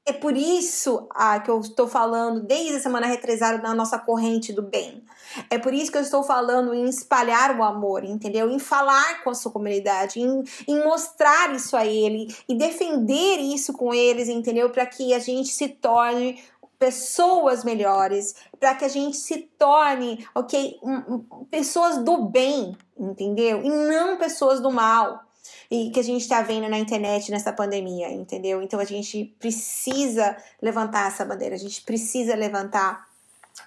É 0.07 0.13
por 0.13 0.37
isso 0.37 1.07
ah, 1.15 1.39
que 1.41 1.51
eu 1.51 1.61
estou 1.61 1.87
falando 1.87 2.41
desde 2.41 2.77
a 2.77 2.81
semana 2.81 3.07
retrasada 3.07 3.59
na 3.59 3.75
nossa 3.75 3.99
corrente 3.99 4.53
do 4.53 4.63
bem. 4.63 5.05
É 5.49 5.59
por 5.59 5.75
isso 5.75 5.93
que 5.93 5.99
eu 5.99 6.03
estou 6.03 6.23
falando 6.23 6.75
em 6.75 6.89
espalhar 6.89 7.57
o 7.57 7.63
amor, 7.63 8.03
entendeu? 8.03 8.51
Em 8.51 8.59
falar 8.59 9.23
com 9.23 9.31
a 9.31 9.35
sua 9.35 9.53
comunidade, 9.53 10.19
em, 10.19 10.43
em 10.67 10.83
mostrar 10.83 11.55
isso 11.55 11.77
a 11.77 11.87
ele 11.87 12.35
e 12.49 12.57
defender 12.57 13.39
isso 13.39 13.73
com 13.75 13.95
eles, 13.95 14.29
entendeu? 14.29 14.71
Para 14.71 14.87
que 14.87 15.13
a 15.15 15.19
gente 15.19 15.51
se 15.51 15.69
torne 15.69 16.43
pessoas 16.79 17.63
melhores, 17.63 18.35
para 18.59 18.75
que 18.75 18.87
a 18.87 18.89
gente 18.89 19.19
se 19.19 19.51
torne, 19.59 20.27
ok, 20.35 20.79
um, 20.83 21.19
pessoas 21.51 21.99
do 21.99 22.25
bem, 22.25 22.75
entendeu? 22.99 23.63
E 23.63 23.69
não 23.69 24.17
pessoas 24.17 24.61
do 24.61 24.73
mal 24.73 25.30
e 25.71 25.91
que 25.91 26.01
a 26.01 26.03
gente 26.03 26.23
está 26.23 26.43
vendo 26.43 26.69
na 26.69 26.79
internet 26.79 27.31
nessa 27.31 27.53
pandemia, 27.53 28.11
entendeu? 28.11 28.61
Então 28.61 28.81
a 28.81 28.85
gente 28.85 29.35
precisa 29.39 30.37
levantar 30.61 31.07
essa 31.07 31.25
bandeira, 31.25 31.55
a 31.55 31.59
gente 31.59 31.83
precisa 31.83 32.35
levantar 32.35 33.09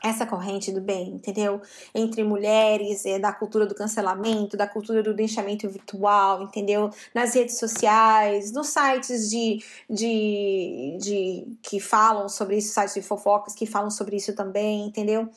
essa 0.04 0.26
corrente 0.26 0.72
do 0.72 0.82
bem, 0.82 1.10
entendeu? 1.10 1.62
Entre 1.96 2.24
mulheres, 2.24 3.06
é, 3.06 3.20
da 3.20 3.32
cultura 3.32 3.66
do 3.66 3.74
cancelamento, 3.74 4.58
da 4.58 4.68
cultura 4.68 5.02
do 5.02 5.14
linchamento 5.14 5.70
virtual, 5.70 6.44
entendeu? 6.44 6.90
Nas 7.14 7.36
redes 7.36 7.58
sociais, 7.58 8.52
nos 8.52 8.68
sites 8.68 9.30
de, 9.30 9.64
de, 9.90 10.98
de 11.00 11.58
que 11.62 11.80
falam 11.80 12.28
sobre 12.28 12.58
isso, 12.58 12.74
sites 12.74 12.96
de 12.96 13.02
fofocas 13.02 13.54
que 13.54 13.66
falam 13.66 13.90
sobre 13.90 14.18
isso 14.18 14.34
também, 14.36 14.86
entendeu? 14.86 15.30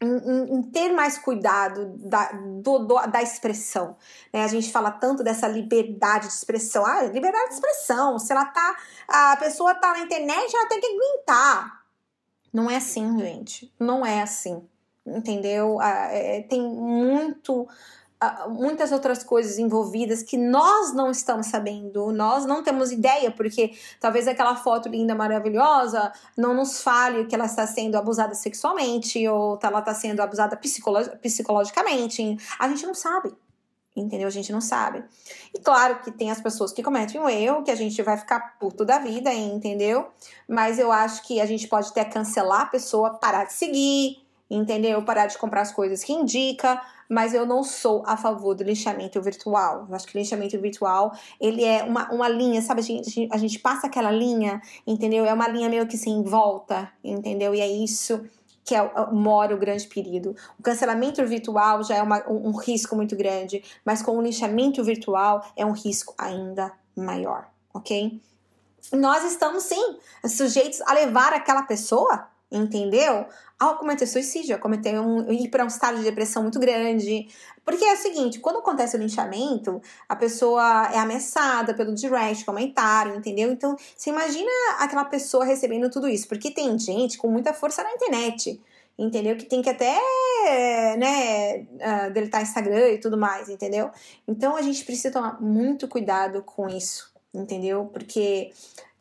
Em, 0.00 0.56
em, 0.56 0.62
ter 0.62 0.92
mais 0.92 1.18
cuidado 1.18 1.94
da, 1.98 2.32
do, 2.32 2.80
do, 2.80 3.06
da 3.06 3.22
expressão. 3.22 3.96
Né? 4.32 4.44
A 4.44 4.48
gente 4.48 4.70
fala 4.70 4.90
tanto 4.90 5.22
dessa 5.22 5.48
liberdade 5.48 6.26
de 6.26 6.32
expressão. 6.32 6.84
Ah, 6.84 7.02
liberdade 7.02 7.48
de 7.48 7.54
expressão. 7.54 8.18
Se 8.18 8.32
ela 8.32 8.44
tá. 8.46 8.76
A 9.08 9.36
pessoa 9.36 9.74
tá 9.74 9.92
na 9.92 10.00
internet, 10.00 10.54
ela 10.54 10.68
tem 10.68 10.80
que 10.80 10.86
aguentar. 10.86 11.84
Não 12.52 12.70
é 12.70 12.76
assim, 12.76 13.18
gente. 13.18 13.72
Não 13.78 14.04
é 14.04 14.22
assim. 14.22 14.66
Entendeu? 15.06 15.78
Ah, 15.80 16.08
é, 16.10 16.42
tem 16.42 16.62
muito 16.62 17.68
muitas 18.48 18.92
outras 18.92 19.22
coisas 19.22 19.58
envolvidas 19.58 20.22
que 20.22 20.36
nós 20.36 20.94
não 20.94 21.10
estamos 21.10 21.46
sabendo, 21.46 22.12
nós 22.12 22.46
não 22.46 22.62
temos 22.62 22.90
ideia, 22.90 23.30
porque 23.30 23.72
talvez 24.00 24.26
aquela 24.26 24.56
foto 24.56 24.88
linda, 24.88 25.14
maravilhosa, 25.14 26.12
não 26.36 26.54
nos 26.54 26.82
fale 26.82 27.26
que 27.26 27.34
ela 27.34 27.46
está 27.46 27.66
sendo 27.66 27.96
abusada 27.96 28.34
sexualmente 28.34 29.26
ou 29.28 29.58
ela 29.62 29.80
está 29.80 29.94
sendo 29.94 30.20
abusada 30.20 30.56
psicolo 30.56 30.98
psicologicamente. 31.20 32.36
A 32.58 32.68
gente 32.68 32.86
não 32.86 32.94
sabe. 32.94 33.34
Entendeu? 33.96 34.26
A 34.26 34.30
gente 34.30 34.50
não 34.50 34.60
sabe. 34.60 35.04
E 35.54 35.60
claro 35.60 36.00
que 36.00 36.10
tem 36.10 36.28
as 36.28 36.40
pessoas 36.40 36.72
que 36.72 36.82
cometem 36.82 37.20
um 37.20 37.28
erro, 37.28 37.62
que 37.62 37.70
a 37.70 37.76
gente 37.76 38.02
vai 38.02 38.16
ficar 38.16 38.58
puto 38.58 38.84
da 38.84 38.98
vida, 38.98 39.32
entendeu? 39.32 40.08
Mas 40.48 40.80
eu 40.80 40.90
acho 40.90 41.22
que 41.22 41.40
a 41.40 41.46
gente 41.46 41.68
pode 41.68 41.90
até 41.90 42.04
cancelar 42.04 42.62
a 42.62 42.66
pessoa, 42.66 43.10
parar 43.10 43.44
de 43.44 43.52
seguir, 43.52 44.18
entendeu? 44.50 45.00
Parar 45.04 45.26
de 45.26 45.38
comprar 45.38 45.60
as 45.60 45.72
coisas 45.72 46.02
que 46.02 46.12
indica, 46.12 46.82
mas 47.08 47.34
eu 47.34 47.46
não 47.46 47.62
sou 47.62 48.02
a 48.06 48.16
favor 48.16 48.54
do 48.54 48.64
linchamento 48.64 49.20
virtual. 49.20 49.86
Eu 49.88 49.94
acho 49.94 50.06
que 50.06 50.16
o 50.16 50.18
linchamento 50.18 50.58
virtual, 50.60 51.12
ele 51.40 51.64
é 51.64 51.82
uma, 51.82 52.10
uma 52.10 52.28
linha, 52.28 52.60
sabe? 52.62 52.80
A 52.80 52.84
gente, 52.84 53.28
a 53.30 53.36
gente 53.36 53.58
passa 53.58 53.86
aquela 53.86 54.10
linha, 54.10 54.60
entendeu? 54.86 55.24
É 55.24 55.32
uma 55.32 55.48
linha 55.48 55.68
meio 55.68 55.86
que 55.86 55.96
sem 55.96 56.22
volta, 56.22 56.90
entendeu? 57.02 57.54
E 57.54 57.60
é 57.60 57.68
isso 57.68 58.24
que 58.64 58.74
é, 58.74 58.90
mora 59.12 59.54
o 59.54 59.58
grande 59.58 59.86
perigo. 59.86 60.34
O 60.58 60.62
cancelamento 60.62 61.24
virtual 61.26 61.82
já 61.84 61.96
é 61.96 62.02
uma, 62.02 62.26
um, 62.28 62.48
um 62.48 62.56
risco 62.56 62.96
muito 62.96 63.14
grande, 63.14 63.62
mas 63.84 64.02
com 64.02 64.16
o 64.16 64.22
linchamento 64.22 64.82
virtual 64.82 65.44
é 65.54 65.64
um 65.66 65.72
risco 65.72 66.14
ainda 66.16 66.72
maior, 66.96 67.46
ok? 67.72 68.20
Nós 68.92 69.24
estamos 69.24 69.64
sim 69.64 69.98
sujeitos 70.26 70.80
a 70.82 70.94
levar 70.94 71.32
aquela 71.32 71.62
pessoa 71.62 72.28
entendeu? 72.50 73.26
Ao 73.58 73.78
cometer 73.78 74.06
suicídio, 74.06 74.56
a 74.56 74.58
cometer 74.58 74.98
um, 74.98 75.30
ir 75.30 75.48
para 75.48 75.64
um 75.64 75.68
estado 75.68 75.98
de 75.98 76.02
depressão 76.02 76.42
muito 76.42 76.58
grande. 76.58 77.28
Porque 77.64 77.84
é 77.84 77.94
o 77.94 77.96
seguinte, 77.96 78.40
quando 78.40 78.58
acontece 78.58 78.96
o 78.96 79.00
linchamento, 79.00 79.80
a 80.08 80.14
pessoa 80.14 80.90
é 80.92 80.98
ameaçada 80.98 81.72
pelo 81.72 81.94
direct, 81.94 82.44
comentário, 82.44 83.14
entendeu? 83.14 83.50
Então, 83.50 83.76
você 83.96 84.10
imagina 84.10 84.50
aquela 84.78 85.04
pessoa 85.04 85.44
recebendo 85.44 85.88
tudo 85.88 86.08
isso, 86.08 86.28
porque 86.28 86.50
tem 86.50 86.78
gente 86.78 87.16
com 87.16 87.28
muita 87.28 87.54
força 87.54 87.82
na 87.82 87.92
internet, 87.92 88.60
entendeu? 88.98 89.36
Que 89.36 89.46
tem 89.46 89.62
que 89.62 89.70
até, 89.70 89.98
né, 90.98 91.58
uh, 91.60 92.12
deletar 92.12 92.42
Instagram 92.42 92.90
e 92.90 92.98
tudo 92.98 93.16
mais, 93.16 93.48
entendeu? 93.48 93.90
Então, 94.28 94.56
a 94.56 94.62
gente 94.62 94.84
precisa 94.84 95.10
tomar 95.10 95.40
muito 95.40 95.88
cuidado 95.88 96.42
com 96.42 96.68
isso, 96.68 97.12
entendeu? 97.32 97.88
Porque 97.92 98.52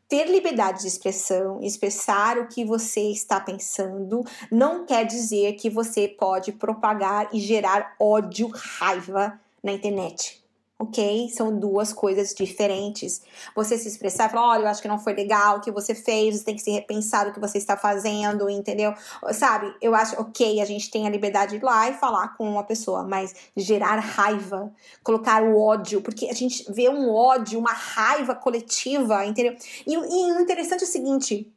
ter 0.07 0.25
liberdade 0.25 0.81
de 0.81 0.87
expressão, 0.87 1.61
expressar 1.61 2.37
o 2.37 2.47
que 2.47 2.63
você 2.63 3.11
está 3.11 3.39
pensando, 3.39 4.23
não 4.51 4.85
quer 4.85 5.05
dizer 5.05 5.53
que 5.53 5.69
você 5.69 6.07
pode 6.07 6.51
propagar 6.51 7.29
e 7.33 7.39
gerar 7.39 7.95
ódio, 7.99 8.49
raiva 8.53 9.39
na 9.63 9.71
internet 9.71 10.42
ok? 10.83 11.29
São 11.29 11.57
duas 11.57 11.91
coisas 11.91 12.33
diferentes. 12.33 13.21
Você 13.55 13.77
se 13.77 13.87
expressar 13.87 14.27
e 14.27 14.31
falar, 14.31 14.49
olha, 14.49 14.63
eu 14.63 14.67
acho 14.67 14.81
que 14.81 14.87
não 14.87 14.99
foi 14.99 15.13
legal 15.13 15.57
o 15.57 15.61
que 15.61 15.71
você 15.71 15.95
fez, 15.95 16.37
você 16.37 16.43
tem 16.43 16.55
que 16.55 16.61
se 16.61 16.71
repensar 16.71 17.27
o 17.27 17.33
que 17.33 17.39
você 17.39 17.57
está 17.57 17.75
fazendo, 17.75 18.49
entendeu? 18.49 18.93
Sabe, 19.31 19.73
eu 19.81 19.95
acho, 19.95 20.19
ok, 20.19 20.61
a 20.61 20.65
gente 20.65 20.89
tem 20.91 21.07
a 21.07 21.09
liberdade 21.09 21.51
de 21.51 21.57
ir 21.57 21.63
lá 21.63 21.89
e 21.89 21.93
falar 21.93 22.35
com 22.37 22.49
uma 22.49 22.63
pessoa, 22.63 23.03
mas 23.03 23.33
gerar 23.55 23.97
raiva, 23.99 24.71
colocar 25.03 25.43
o 25.43 25.59
ódio, 25.59 26.01
porque 26.01 26.27
a 26.27 26.33
gente 26.33 26.65
vê 26.71 26.89
um 26.89 27.09
ódio, 27.13 27.59
uma 27.59 27.73
raiva 27.73 28.35
coletiva, 28.35 29.25
entendeu? 29.25 29.55
E, 29.85 29.93
e 29.93 30.31
o 30.31 30.39
interessante 30.39 30.81
é 30.81 30.87
o 30.87 30.89
seguinte, 30.89 31.51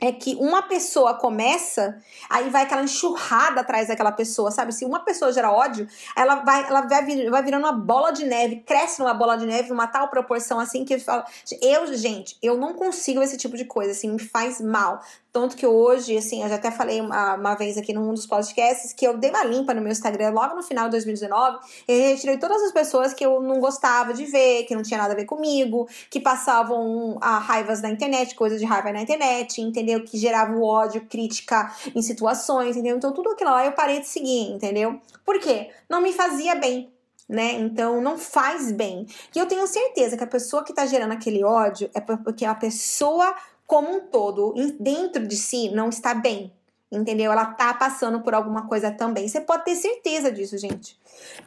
é 0.00 0.10
que 0.10 0.34
uma 0.36 0.62
pessoa 0.62 1.14
começa, 1.14 2.00
aí 2.28 2.48
vai 2.48 2.62
aquela 2.62 2.82
enxurrada 2.82 3.60
atrás 3.60 3.88
daquela 3.88 4.10
pessoa, 4.10 4.50
sabe? 4.50 4.72
Se 4.72 4.84
uma 4.84 5.00
pessoa 5.00 5.32
gera 5.32 5.52
ódio, 5.52 5.86
ela 6.16 6.36
vai, 6.36 6.66
ela 6.66 6.80
vai, 6.82 7.04
vir, 7.04 7.30
vai 7.30 7.42
virando 7.42 7.64
uma 7.64 7.72
bola 7.72 8.10
de 8.10 8.24
neve, 8.24 8.56
cresce 8.66 9.00
numa 9.00 9.12
bola 9.12 9.36
de 9.36 9.46
neve, 9.46 9.68
numa 9.68 9.86
tal 9.86 10.08
proporção 10.08 10.58
assim 10.58 10.84
que 10.84 10.98
fala. 10.98 11.24
Eu, 11.60 11.92
gente, 11.94 12.36
eu 12.42 12.56
não 12.56 12.72
consigo 12.72 13.22
esse 13.22 13.36
tipo 13.36 13.56
de 13.56 13.64
coisa, 13.64 13.92
assim, 13.92 14.10
me 14.12 14.18
faz 14.18 14.60
mal. 14.60 15.02
Tanto 15.32 15.56
que 15.56 15.66
hoje, 15.66 16.16
assim, 16.16 16.42
eu 16.42 16.48
já 16.48 16.56
até 16.56 16.70
falei 16.70 17.00
uma, 17.00 17.34
uma 17.34 17.54
vez 17.54 17.78
aqui 17.78 17.92
num 17.92 18.12
dos 18.12 18.26
podcasts 18.26 18.92
que 18.92 19.06
eu 19.06 19.16
dei 19.16 19.30
uma 19.30 19.44
limpa 19.44 19.72
no 19.72 19.80
meu 19.80 19.92
Instagram 19.92 20.30
logo 20.30 20.56
no 20.56 20.62
final 20.62 20.86
de 20.86 20.92
2019 20.92 21.58
e 21.86 22.10
retirei 22.10 22.36
todas 22.36 22.60
as 22.62 22.72
pessoas 22.72 23.14
que 23.14 23.24
eu 23.24 23.40
não 23.40 23.60
gostava 23.60 24.12
de 24.12 24.24
ver, 24.24 24.64
que 24.64 24.74
não 24.74 24.82
tinha 24.82 24.98
nada 24.98 25.12
a 25.12 25.16
ver 25.16 25.26
comigo, 25.26 25.88
que 26.10 26.18
passavam 26.18 27.16
a 27.20 27.38
raivas 27.38 27.80
na 27.80 27.90
internet, 27.90 28.34
coisas 28.34 28.58
de 28.58 28.66
raiva 28.66 28.92
na 28.92 29.02
internet, 29.02 29.60
entendeu? 29.60 30.04
Que 30.04 30.18
geravam 30.18 30.62
ódio, 30.62 31.06
crítica 31.08 31.72
em 31.94 32.02
situações, 32.02 32.76
entendeu? 32.76 32.96
Então 32.96 33.12
tudo 33.12 33.30
aquilo 33.30 33.50
lá 33.50 33.64
eu 33.64 33.72
parei 33.72 34.00
de 34.00 34.08
seguir, 34.08 34.50
entendeu? 34.50 35.00
Por 35.24 35.38
quê? 35.38 35.70
Não 35.88 36.00
me 36.00 36.12
fazia 36.12 36.56
bem 36.56 36.90
né? 37.30 37.52
Então 37.52 38.00
não 38.00 38.18
faz 38.18 38.72
bem. 38.72 39.06
E 39.34 39.38
eu 39.38 39.46
tenho 39.46 39.64
certeza 39.64 40.16
que 40.16 40.24
a 40.24 40.26
pessoa 40.26 40.64
que 40.64 40.74
tá 40.74 40.84
gerando 40.84 41.12
aquele 41.12 41.44
ódio 41.44 41.88
é 41.94 42.00
porque 42.00 42.44
a 42.44 42.56
pessoa 42.56 43.32
como 43.70 43.88
um 43.88 44.00
todo, 44.00 44.52
dentro 44.80 45.24
de 45.28 45.36
si, 45.36 45.68
não 45.68 45.90
está 45.90 46.12
bem. 46.12 46.52
Entendeu? 46.92 47.30
Ela 47.30 47.46
tá 47.46 47.72
passando 47.72 48.20
por 48.20 48.34
alguma 48.34 48.66
coisa 48.66 48.90
também. 48.90 49.28
Você 49.28 49.40
pode 49.40 49.64
ter 49.64 49.76
certeza 49.76 50.32
disso, 50.32 50.58
gente. 50.58 50.98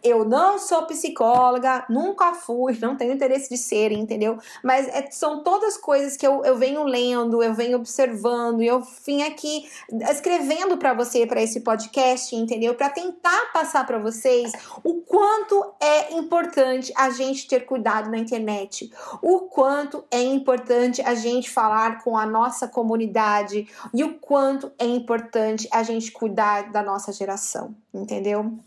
Eu 0.01 0.23
não 0.23 0.57
sou 0.57 0.85
psicóloga, 0.85 1.85
nunca 1.89 2.33
fui, 2.33 2.77
não 2.81 2.95
tenho 2.95 3.13
interesse 3.13 3.49
de 3.49 3.57
ser, 3.57 3.91
entendeu? 3.91 4.37
Mas 4.63 4.87
é, 4.87 5.09
são 5.11 5.43
todas 5.43 5.75
coisas 5.75 6.15
que 6.15 6.25
eu, 6.25 6.45
eu 6.45 6.55
venho 6.57 6.83
lendo, 6.83 7.43
eu 7.43 7.53
venho 7.53 7.77
observando, 7.77 8.61
e 8.61 8.67
eu 8.67 8.81
vim 9.05 9.23
aqui 9.23 9.67
escrevendo 10.09 10.77
para 10.77 10.93
você, 10.93 11.25
para 11.25 11.41
esse 11.41 11.59
podcast, 11.59 12.33
entendeu? 12.33 12.75
Para 12.75 12.89
tentar 12.89 13.51
passar 13.51 13.85
para 13.85 13.97
vocês 13.97 14.51
o 14.81 15.01
quanto 15.01 15.73
é 15.79 16.13
importante 16.13 16.93
a 16.95 17.09
gente 17.09 17.47
ter 17.47 17.65
cuidado 17.65 18.09
na 18.09 18.17
internet, 18.17 18.89
o 19.21 19.41
quanto 19.41 20.05
é 20.09 20.21
importante 20.21 21.01
a 21.01 21.15
gente 21.15 21.49
falar 21.49 22.01
com 22.01 22.17
a 22.17 22.25
nossa 22.25 22.67
comunidade 22.67 23.67
e 23.93 24.03
o 24.03 24.13
quanto 24.19 24.71
é 24.77 24.85
importante 24.85 25.32
a 25.71 25.83
gente 25.83 26.11
cuidar 26.11 26.71
da 26.71 26.81
nossa 26.81 27.11
geração, 27.11 27.75
entendeu? 27.93 28.57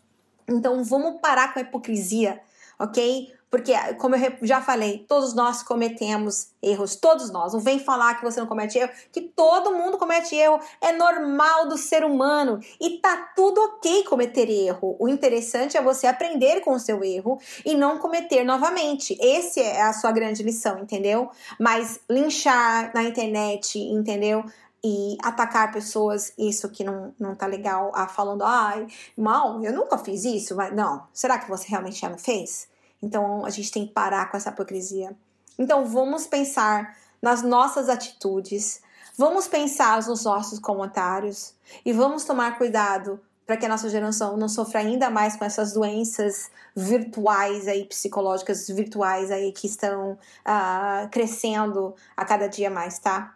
Então 0.49 0.83
vamos 0.85 1.21
parar 1.21 1.53
com 1.53 1.59
a 1.59 1.63
hipocrisia, 1.63 2.41
ok? 2.79 3.35
Porque, 3.49 3.73
como 3.95 4.17
eu 4.17 4.37
já 4.43 4.61
falei, 4.61 5.05
todos 5.09 5.33
nós 5.33 5.63
cometemos 5.63 6.49
erros, 6.61 6.97
todos 6.97 7.31
nós. 7.31 7.53
Não 7.53 7.61
vem 7.61 7.79
falar 7.79 8.17
que 8.17 8.25
você 8.25 8.41
não 8.41 8.47
comete 8.47 8.77
erro, 8.77 8.91
que 9.13 9.21
todo 9.21 9.73
mundo 9.73 9.97
comete 9.97 10.35
erro. 10.35 10.61
É 10.81 10.93
normal 10.93 11.69
do 11.69 11.79
ser 11.79 12.05
humano 12.05 12.59
e 12.81 12.99
tá 12.99 13.31
tudo 13.37 13.61
ok 13.61 14.05
cometer 14.05 14.51
erro. 14.51 14.97
O 14.99 15.09
interessante 15.09 15.77
é 15.77 15.83
você 15.83 16.09
aprender 16.09 16.61
com 16.61 16.73
o 16.73 16.81
seu 16.81 17.05
erro 17.05 17.41
e 17.65 17.75
não 17.75 17.99
cometer 17.99 18.45
novamente. 18.45 19.17
Esse 19.21 19.61
é 19.61 19.81
a 19.81 19.93
sua 19.93 20.11
grande 20.11 20.43
lição, 20.43 20.81
entendeu? 20.81 21.31
Mas 21.59 22.01
linchar 22.11 22.93
na 22.93 23.05
internet, 23.05 23.79
entendeu? 23.79 24.45
E 24.89 25.19
atacar 25.21 25.73
pessoas, 25.73 26.33
isso 26.39 26.69
que 26.69 26.85
não, 26.85 27.13
não 27.19 27.35
tá 27.35 27.45
legal, 27.45 27.91
ah, 27.93 28.07
falando, 28.07 28.45
ai, 28.45 28.87
mal, 29.19 29.61
eu 29.65 29.73
nunca 29.73 29.99
fiz 29.99 30.25
isso, 30.25 30.55
mas 30.55 30.73
não, 30.73 31.09
será 31.13 31.41
que 31.41 31.49
você 31.49 31.67
realmente 31.67 32.01
já 32.01 32.09
não 32.09 32.17
fez? 32.17 32.69
Então 33.03 33.45
a 33.45 33.51
gente 33.51 33.73
tem 33.73 33.85
que 33.85 33.93
parar 33.93 34.31
com 34.31 34.37
essa 34.37 34.51
hipocrisia. 34.51 35.17
Então 35.59 35.85
vamos 35.85 36.29
pensar 36.29 36.97
nas 37.21 37.43
nossas 37.43 37.89
atitudes, 37.89 38.81
vamos 39.19 39.49
pensar 39.49 40.01
nos 40.07 40.23
nossos 40.23 40.61
comentários 40.61 41.53
e 41.85 41.93
vamos 41.93 42.23
tomar 42.23 42.57
cuidado 42.57 43.21
para 43.45 43.57
que 43.57 43.67
a 43.67 43.69
nossa 43.69 43.89
geração 43.89 44.37
não 44.37 44.49
sofra 44.49 44.81
ainda 44.81 45.11
mais 45.11 45.35
com 45.35 45.45
essas 45.45 45.73
doenças 45.73 46.49
virtuais 46.77 47.67
aí, 47.67 47.85
psicológicas 47.87 48.69
virtuais 48.69 49.33
aí 49.33 49.51
que 49.51 49.67
estão 49.67 50.13
uh, 50.13 51.09
crescendo 51.11 51.93
a 52.17 52.25
cada 52.25 52.49
dia 52.49 52.71
mais, 52.71 53.01
tá? 53.01 53.36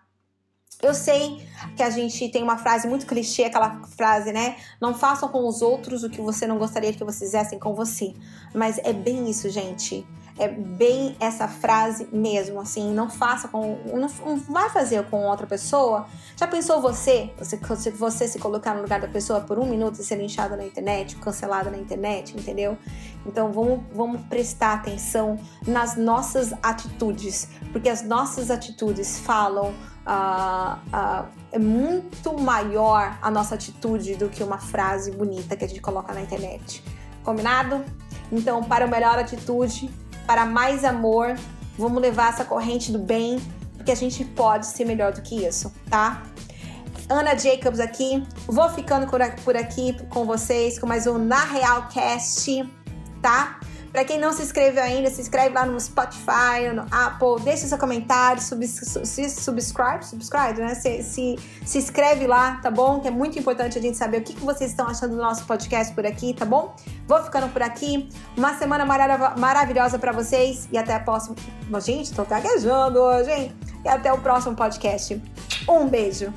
Eu 0.83 0.95
sei 0.95 1.47
que 1.77 1.83
a 1.83 1.91
gente 1.91 2.29
tem 2.31 2.43
uma 2.43 2.57
frase 2.57 2.89
muito 2.89 3.07
clichê, 3.07 3.45
aquela 3.45 3.83
frase, 3.97 4.33
né? 4.33 4.57
Não 4.81 4.95
façam 4.95 5.29
com 5.29 5.47
os 5.47 5.61
outros 5.61 6.03
o 6.03 6.11
que 6.11 6.21
você 6.21 6.47
não 6.47 6.59
gostaria 6.59 6.93
que 6.93 7.05
vocês 7.05 7.31
fizessem 7.31 7.59
com 7.59 7.75
você. 7.75 8.15
Mas 8.55 8.79
é 8.79 8.93
bem 8.93 9.29
isso, 9.29 9.51
gente. 9.51 10.07
É 10.39 10.49
bem 10.49 11.15
essa 11.21 11.47
frase 11.47 12.09
mesmo, 12.11 12.61
assim, 12.61 12.95
não 12.95 13.11
faça 13.11 13.47
com. 13.47 13.77
Não, 13.85 14.09
não 14.25 14.39
vai 14.39 14.71
fazer 14.71 15.05
com 15.11 15.23
outra 15.27 15.47
pessoa. 15.47 16.07
Já 16.35 16.47
pensou 16.47 16.81
você, 16.81 17.31
você, 17.37 17.91
você 17.91 18.27
se 18.27 18.39
colocar 18.39 18.75
no 18.75 18.81
lugar 18.81 19.01
da 19.01 19.09
pessoa 19.09 19.43
por 19.43 19.59
um 19.59 19.67
minuto 19.67 20.01
e 20.01 20.05
ser 20.05 20.17
linchado 20.17 20.57
na 20.57 20.65
internet, 20.65 21.17
cancelado 21.17 21.71
na 21.71 21.77
internet, 21.77 22.35
entendeu? 22.35 22.79
Então 23.27 23.53
vamos, 23.53 23.81
vamos 23.93 24.23
prestar 24.23 24.75
atenção 24.75 25.39
nas 25.67 25.97
nossas 25.97 26.55
atitudes, 26.63 27.49
porque 27.71 27.91
as 27.91 28.01
nossas 28.01 28.51
atitudes 28.51 29.19
falam 29.19 29.75
uh, 30.07 30.77
uh, 30.77 31.29
é 31.53 31.59
muito 31.59 32.39
maior 32.39 33.19
a 33.21 33.31
nossa 33.31 33.55
atitude 33.55 34.15
do 34.17 34.29
que 34.29 34.43
uma 34.43 34.59
frase 34.59 35.11
bonita 35.11 35.57
que 35.57 35.65
a 35.65 35.69
gente 35.69 35.81
coloca 35.81 36.13
na 36.13 36.21
internet. 36.21 36.83
Combinado? 37.23 37.85
Então, 38.33 38.63
para 38.63 38.87
melhor 38.87 39.19
atitude, 39.19 39.91
para 40.27 40.47
mais 40.47 40.85
amor, 40.85 41.37
vamos 41.77 42.01
levar 42.01 42.31
essa 42.31 42.45
corrente 42.45 42.93
do 42.93 42.99
bem, 42.99 43.41
porque 43.77 43.91
a 43.91 43.97
gente 43.97 44.25
pode 44.25 44.67
ser 44.67 44.85
melhor 44.85 45.13
do 45.13 45.23
que 45.23 45.45
isso, 45.45 45.73
tá? 45.89 46.23
Ana 47.09 47.37
Jacobs 47.37 47.81
aqui, 47.81 48.25
vou 48.47 48.69
ficando 48.69 49.07
por 49.43 49.57
aqui 49.57 49.97
com 50.11 50.25
vocês 50.25 50.79
com 50.79 50.87
mais 50.87 51.09
um 51.09 51.19
Na 51.19 51.45
Real 51.45 51.89
Cast, 51.89 52.65
tá? 53.21 53.59
Para 53.93 54.05
quem 54.05 54.19
não 54.21 54.33
se 54.33 54.43
inscreveu 54.43 54.83
ainda, 54.83 55.11
se 55.11 55.21
inscreve 55.21 55.55
lá 55.55 55.67
no 55.67 55.79
Spotify, 55.81 56.71
no 56.73 56.87
Apple, 56.91 57.43
deixa 57.43 57.67
seu 57.67 57.77
comentário, 57.77 58.41
se 58.41 59.31
subscribe, 59.31 60.05
subscribe, 60.05 60.61
né? 60.61 60.75
Se, 60.77 61.03
se, 61.03 61.37
se 61.65 61.79
inscreve 61.79 62.27
lá, 62.27 62.61
tá 62.63 62.71
bom? 62.71 63.01
Que 63.01 63.09
é 63.09 63.11
muito 63.11 63.39
importante 63.39 63.79
a 63.79 63.83
gente 63.83 63.97
saber 63.97 64.19
o 64.19 64.23
que, 64.23 64.35
que 64.35 64.45
vocês 64.45 64.71
estão 64.71 64.87
achando 64.87 65.17
do 65.17 65.23
nosso 65.23 65.45
podcast 65.45 65.93
por 65.93 66.07
aqui, 66.07 66.33
tá 66.35 66.45
bom? 66.45 66.75
Vou 67.09 67.23
ficando 67.23 67.49
por 67.49 67.63
aqui. 67.63 68.09
Uma 68.37 68.55
semana 68.57 68.85
marav 68.85 69.37
maravilhosa 69.39 69.99
para 69.99 70.13
vocês 70.13 70.69
e 70.71 70.79
até 70.79 70.95
a 70.95 71.01
próxima. 71.01 71.35
Gente, 71.81 72.13
tô 72.13 72.25
gaguejando 72.25 73.01
hoje, 73.01 73.31
hein? 73.31 73.53
E 73.85 73.89
até 73.89 74.13
o 74.13 74.19
próximo 74.19 74.55
podcast. 74.55 75.21
Um 75.69 75.89
beijo. 75.89 76.33